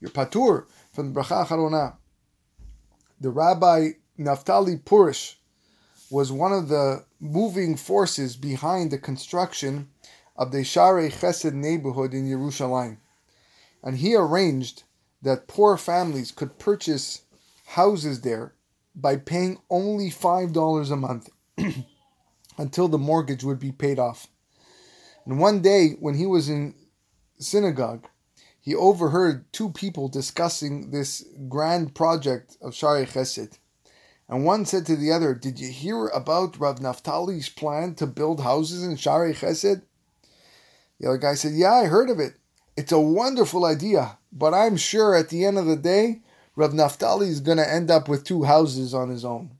You're 0.00 0.12
patur 0.12 0.66
from 0.92 1.12
the 1.12 1.20
bracha 1.20 1.44
acharona. 1.44 1.96
The 3.20 3.30
Rabbi 3.30 3.88
Naftali 4.16 4.80
Porush 4.84 5.34
was 6.08 6.30
one 6.30 6.52
of 6.52 6.68
the 6.68 7.04
moving 7.18 7.76
forces 7.76 8.36
behind 8.36 8.92
the 8.92 8.98
construction 8.98 9.88
of 10.40 10.52
the 10.52 10.60
Shaarei 10.60 11.12
Chesed 11.12 11.52
neighborhood 11.52 12.14
in 12.14 12.24
Yerushalayim. 12.24 12.96
And 13.84 13.98
he 13.98 14.16
arranged 14.16 14.84
that 15.20 15.46
poor 15.46 15.76
families 15.76 16.32
could 16.32 16.58
purchase 16.58 17.22
houses 17.66 18.22
there 18.22 18.54
by 18.94 19.16
paying 19.16 19.58
only 19.68 20.08
$5 20.08 20.90
a 20.90 20.96
month 20.96 21.28
until 22.58 22.88
the 22.88 22.98
mortgage 22.98 23.44
would 23.44 23.60
be 23.60 23.70
paid 23.70 23.98
off. 23.98 24.28
And 25.26 25.38
one 25.38 25.60
day, 25.60 25.90
when 26.00 26.14
he 26.14 26.24
was 26.24 26.48
in 26.48 26.74
synagogue, 27.38 28.06
he 28.62 28.74
overheard 28.74 29.44
two 29.52 29.70
people 29.70 30.08
discussing 30.08 30.90
this 30.90 31.22
grand 31.50 31.94
project 31.94 32.56
of 32.62 32.72
Shaarei 32.72 33.06
Chesed. 33.06 33.58
And 34.26 34.46
one 34.46 34.64
said 34.64 34.86
to 34.86 34.96
the 34.96 35.12
other, 35.12 35.34
Did 35.34 35.60
you 35.60 35.70
hear 35.70 36.06
about 36.08 36.58
Rav 36.58 36.78
Naftali's 36.78 37.50
plan 37.50 37.94
to 37.96 38.06
build 38.06 38.40
houses 38.40 38.82
in 38.82 38.96
Shaarei 38.96 39.34
Chesed? 39.34 39.82
The 41.00 41.08
other 41.08 41.18
guy 41.18 41.34
said, 41.34 41.54
Yeah, 41.54 41.72
I 41.72 41.86
heard 41.86 42.10
of 42.10 42.20
it. 42.20 42.34
It's 42.76 42.92
a 42.92 43.00
wonderful 43.00 43.64
idea, 43.64 44.18
but 44.32 44.54
I'm 44.54 44.76
sure 44.76 45.14
at 45.14 45.30
the 45.30 45.44
end 45.44 45.58
of 45.58 45.66
the 45.66 45.76
day, 45.76 46.20
Rav 46.56 46.72
Naftali 46.72 47.26
is 47.26 47.40
going 47.40 47.58
to 47.58 47.68
end 47.68 47.90
up 47.90 48.08
with 48.08 48.24
two 48.24 48.44
houses 48.44 48.94
on 48.94 49.08
his 49.08 49.24
own. 49.24 49.52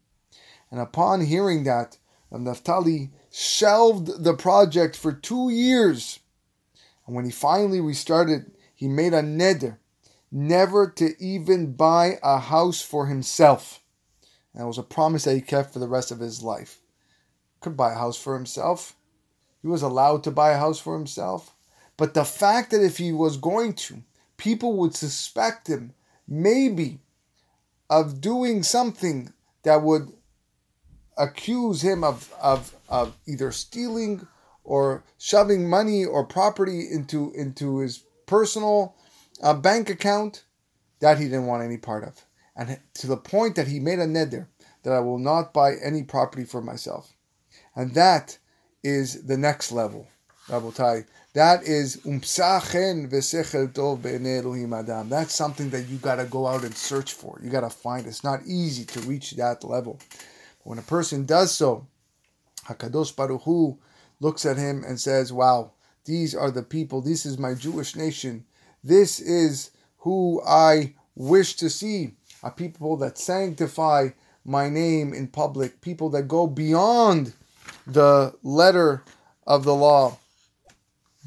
And 0.71 0.81
upon 0.81 1.23
hearing 1.23 1.65
that, 1.65 1.97
Rav 2.31 2.43
Naftali 2.43 3.11
shelved 3.33 4.23
the 4.23 4.35
project 4.35 4.97
for 4.97 5.13
two 5.13 5.49
years. 5.49 6.21
And 7.07 7.17
when 7.17 7.25
he 7.25 7.31
finally 7.31 7.81
restarted, 7.81 8.53
he 8.75 8.87
made 8.87 9.15
a 9.15 9.23
neder, 9.23 9.79
never 10.31 10.89
to 10.91 11.15
even 11.23 11.73
buy 11.73 12.19
a 12.23 12.39
house 12.39 12.83
for 12.83 13.07
himself. 13.07 13.81
And 14.55 14.67
was 14.67 14.79
a 14.79 14.83
promise 14.83 15.25
that 15.25 15.35
he 15.35 15.41
kept 15.41 15.73
for 15.73 15.79
the 15.79 15.89
rest 15.89 16.11
of 16.11 16.21
his 16.21 16.43
life. 16.43 16.81
Could 17.61 17.77
buy 17.77 17.93
a 17.93 17.99
house 17.99 18.17
for 18.17 18.35
himself, 18.35 18.97
he 19.63 19.69
was 19.69 19.83
allowed 19.83 20.25
to 20.25 20.31
buy 20.31 20.51
a 20.53 20.59
house 20.59 20.79
for 20.79 20.97
himself. 20.97 21.55
But 21.97 22.15
the 22.15 22.25
fact 22.25 22.71
that 22.71 22.85
if 22.85 22.99
he 22.99 23.13
was 23.13 23.37
going 23.37 23.75
to, 23.75 24.03
people 24.37 24.77
would 24.79 24.95
suspect 24.95 25.69
him, 25.69 25.93
maybe, 26.27 27.01
of 27.91 28.21
doing 28.21 28.63
something 28.63 29.33
that 29.65 29.83
would 29.83 30.13
accuse 31.19 31.83
him 31.83 32.03
of, 32.03 32.33
of, 32.41 32.75
of 32.89 33.15
either 33.27 33.53
stealing 33.53 34.27
or 34.65 35.03
shoving 35.19 35.69
money 35.69 36.05
or 36.05 36.25
property 36.25 36.87
into, 36.91 37.33
into 37.35 37.79
his 37.79 38.05
personal 38.27 38.95
uh, 39.43 39.53
bank 39.53 39.91
account, 39.91 40.45
that 41.01 41.19
he 41.19 41.25
didn't 41.25 41.47
want 41.47 41.63
any 41.63 41.77
part 41.77 42.05
of. 42.05 42.25
And 42.57 42.79
to 42.95 43.07
the 43.07 43.17
point 43.17 43.57
that 43.57 43.69
he 43.69 43.81
made 43.81 43.99
a 43.99 44.07
neder 44.07 44.47
that 44.83 44.93
I 44.93 45.01
will 45.01 45.19
not 45.19 45.53
buy 45.53 45.75
any 45.75 46.03
property 46.03 46.45
for 46.45 46.63
myself. 46.63 47.13
And 47.75 47.95
that 47.95 48.39
is 48.83 49.25
the 49.27 49.37
next 49.37 49.73
level, 49.73 50.07
Rabotai. 50.49 51.07
That 51.33 51.63
is 51.63 51.99
umsachen 51.99 53.09
v'sechel 53.09 53.73
tov 53.73 54.05
Elohim 54.05 54.73
adam. 54.73 55.09
That's 55.09 55.35
something 55.35 55.71
that 55.71 55.87
you 55.89 55.99
got 55.99 56.17
to 56.17 56.25
go 56.25 56.47
out 56.47 56.65
and 56.65 56.75
search 56.75 57.13
for. 57.13 57.39
You 57.41 57.51
got 57.51 57.61
to 57.61 57.71
find. 57.71 58.07
It's 58.07 58.25
not 58.25 58.41
easy 58.47 58.85
to 58.87 59.01
reach 59.01 59.31
that 59.33 59.63
level. 59.63 60.01
But 60.09 60.67
when 60.67 60.79
a 60.79 60.83
person 60.83 61.27
does 61.27 61.55
so, 61.55 61.87
Hakadosh 62.67 63.15
Baruch 63.15 63.43
Hu 63.43 63.79
looks 64.19 64.45
at 64.45 64.57
him 64.57 64.83
and 64.85 65.01
says, 65.01 65.33
"Wow, 65.33 65.73
these 66.05 66.35
are 66.35 66.51
the 66.51 66.65
people. 66.65 67.01
This 67.01 67.25
is 67.25 67.39
my 67.39 67.55
Jewish 67.55 67.95
nation. 67.95 68.45
This 68.83 69.21
is 69.21 69.71
who 69.99 70.43
I 70.45 70.95
wish 71.15 71.55
to 71.57 71.71
see. 71.71 72.17
A 72.43 72.51
people 72.51 72.97
that 72.97 73.19
sanctify 73.19 74.09
my 74.45 74.69
name 74.69 75.13
in 75.15 75.29
public. 75.29 75.81
People 75.81 76.11
that 76.11 76.27
go 76.27 76.49
beyond." 76.49 77.35
The 77.93 78.35
letter 78.45 79.03
of 79.49 79.65
the 79.65 79.75
law 79.75 80.19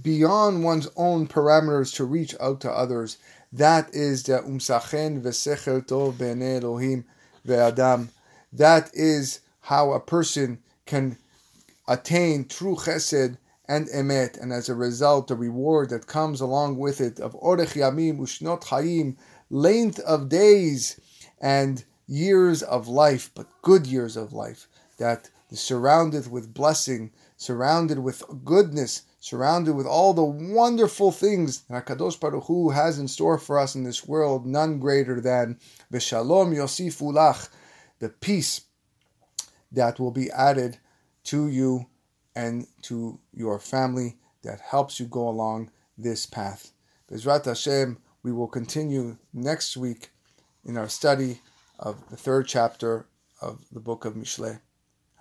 beyond 0.02 0.64
one's 0.64 0.88
own 0.96 1.28
parameters 1.28 1.94
to 1.96 2.06
reach 2.06 2.36
out 2.40 2.62
to 2.62 2.72
others. 2.72 3.18
That 3.52 3.94
is 3.94 4.24
the 4.24 4.40
umsachen 4.40 5.22
v'sechel 5.22 5.86
tov 5.86 6.14
b'einei 6.14 6.64
Elohim 6.64 7.04
ve'adam. 7.46 8.12
That 8.54 8.90
is 8.94 9.42
how 9.60 9.92
a 9.92 10.00
person 10.00 10.60
can 10.86 11.18
attain 11.86 12.48
true 12.48 12.76
chesed 12.76 13.38
and 13.68 13.88
emet, 13.90 14.40
and 14.42 14.54
as 14.54 14.70
a 14.70 14.74
result, 14.74 15.28
the 15.28 15.36
reward 15.36 15.90
that 15.90 16.08
comes 16.08 16.40
along 16.40 16.78
with 16.78 17.02
it 17.02 17.20
of 17.20 17.34
orech 17.42 17.74
yamim 17.74 18.20
ushnot 18.20 18.64
chayim, 18.64 19.18
length 19.50 20.00
of 20.00 20.30
days 20.30 20.98
and 21.42 21.84
years 22.08 22.64
of 22.64 22.88
life, 22.88 23.32
but 23.36 23.48
good 23.62 23.86
years 23.86 24.16
of 24.16 24.32
life 24.32 24.70
that 24.98 25.30
surrounded 25.60 26.30
with 26.32 26.54
blessing, 26.54 27.12
surrounded 27.38 28.00
with 28.00 28.24
goodness, 28.44 29.04
surrounded 29.20 29.74
with 29.74 29.86
all 29.86 30.14
the 30.14 30.24
wonderful 30.24 31.12
things 31.12 31.62
that 31.70 31.86
Hakadosh 31.86 32.20
Baruch 32.20 32.46
Hu 32.46 32.70
has 32.72 33.00
in 33.00 33.08
store 33.08 33.38
for 33.38 33.60
us 33.60 33.76
in 33.76 33.84
this 33.84 34.08
world, 34.08 34.46
none 34.46 34.80
greater 34.80 35.22
than 35.22 35.60
V'Shalom 35.92 36.54
Yosifu 36.56 37.14
Lach, 37.14 37.50
the 38.00 38.10
peace 38.10 38.62
that 39.72 40.00
will 40.00 40.12
be 40.12 40.32
added 40.32 40.78
to 41.26 41.48
you 41.48 41.86
and 42.36 42.68
to 42.82 43.20
your 43.34 43.60
family 43.60 44.18
that 44.44 44.60
helps 44.60 45.00
you 45.00 45.06
go 45.06 45.28
along 45.28 45.72
this 45.98 46.26
path. 46.26 46.72
Bezrat 47.12 47.46
Hashem, 47.46 47.98
we 48.24 48.32
will 48.32 48.48
continue 48.48 49.18
next 49.34 49.78
week 49.78 50.10
in 50.66 50.78
our 50.78 50.90
study 50.90 51.40
of 51.80 52.10
the 52.10 52.18
third 52.18 52.48
chapter 52.48 53.06
of 53.42 53.66
the 53.72 53.80
book 53.80 54.06
of 54.06 54.16
Mishle. 54.16 54.60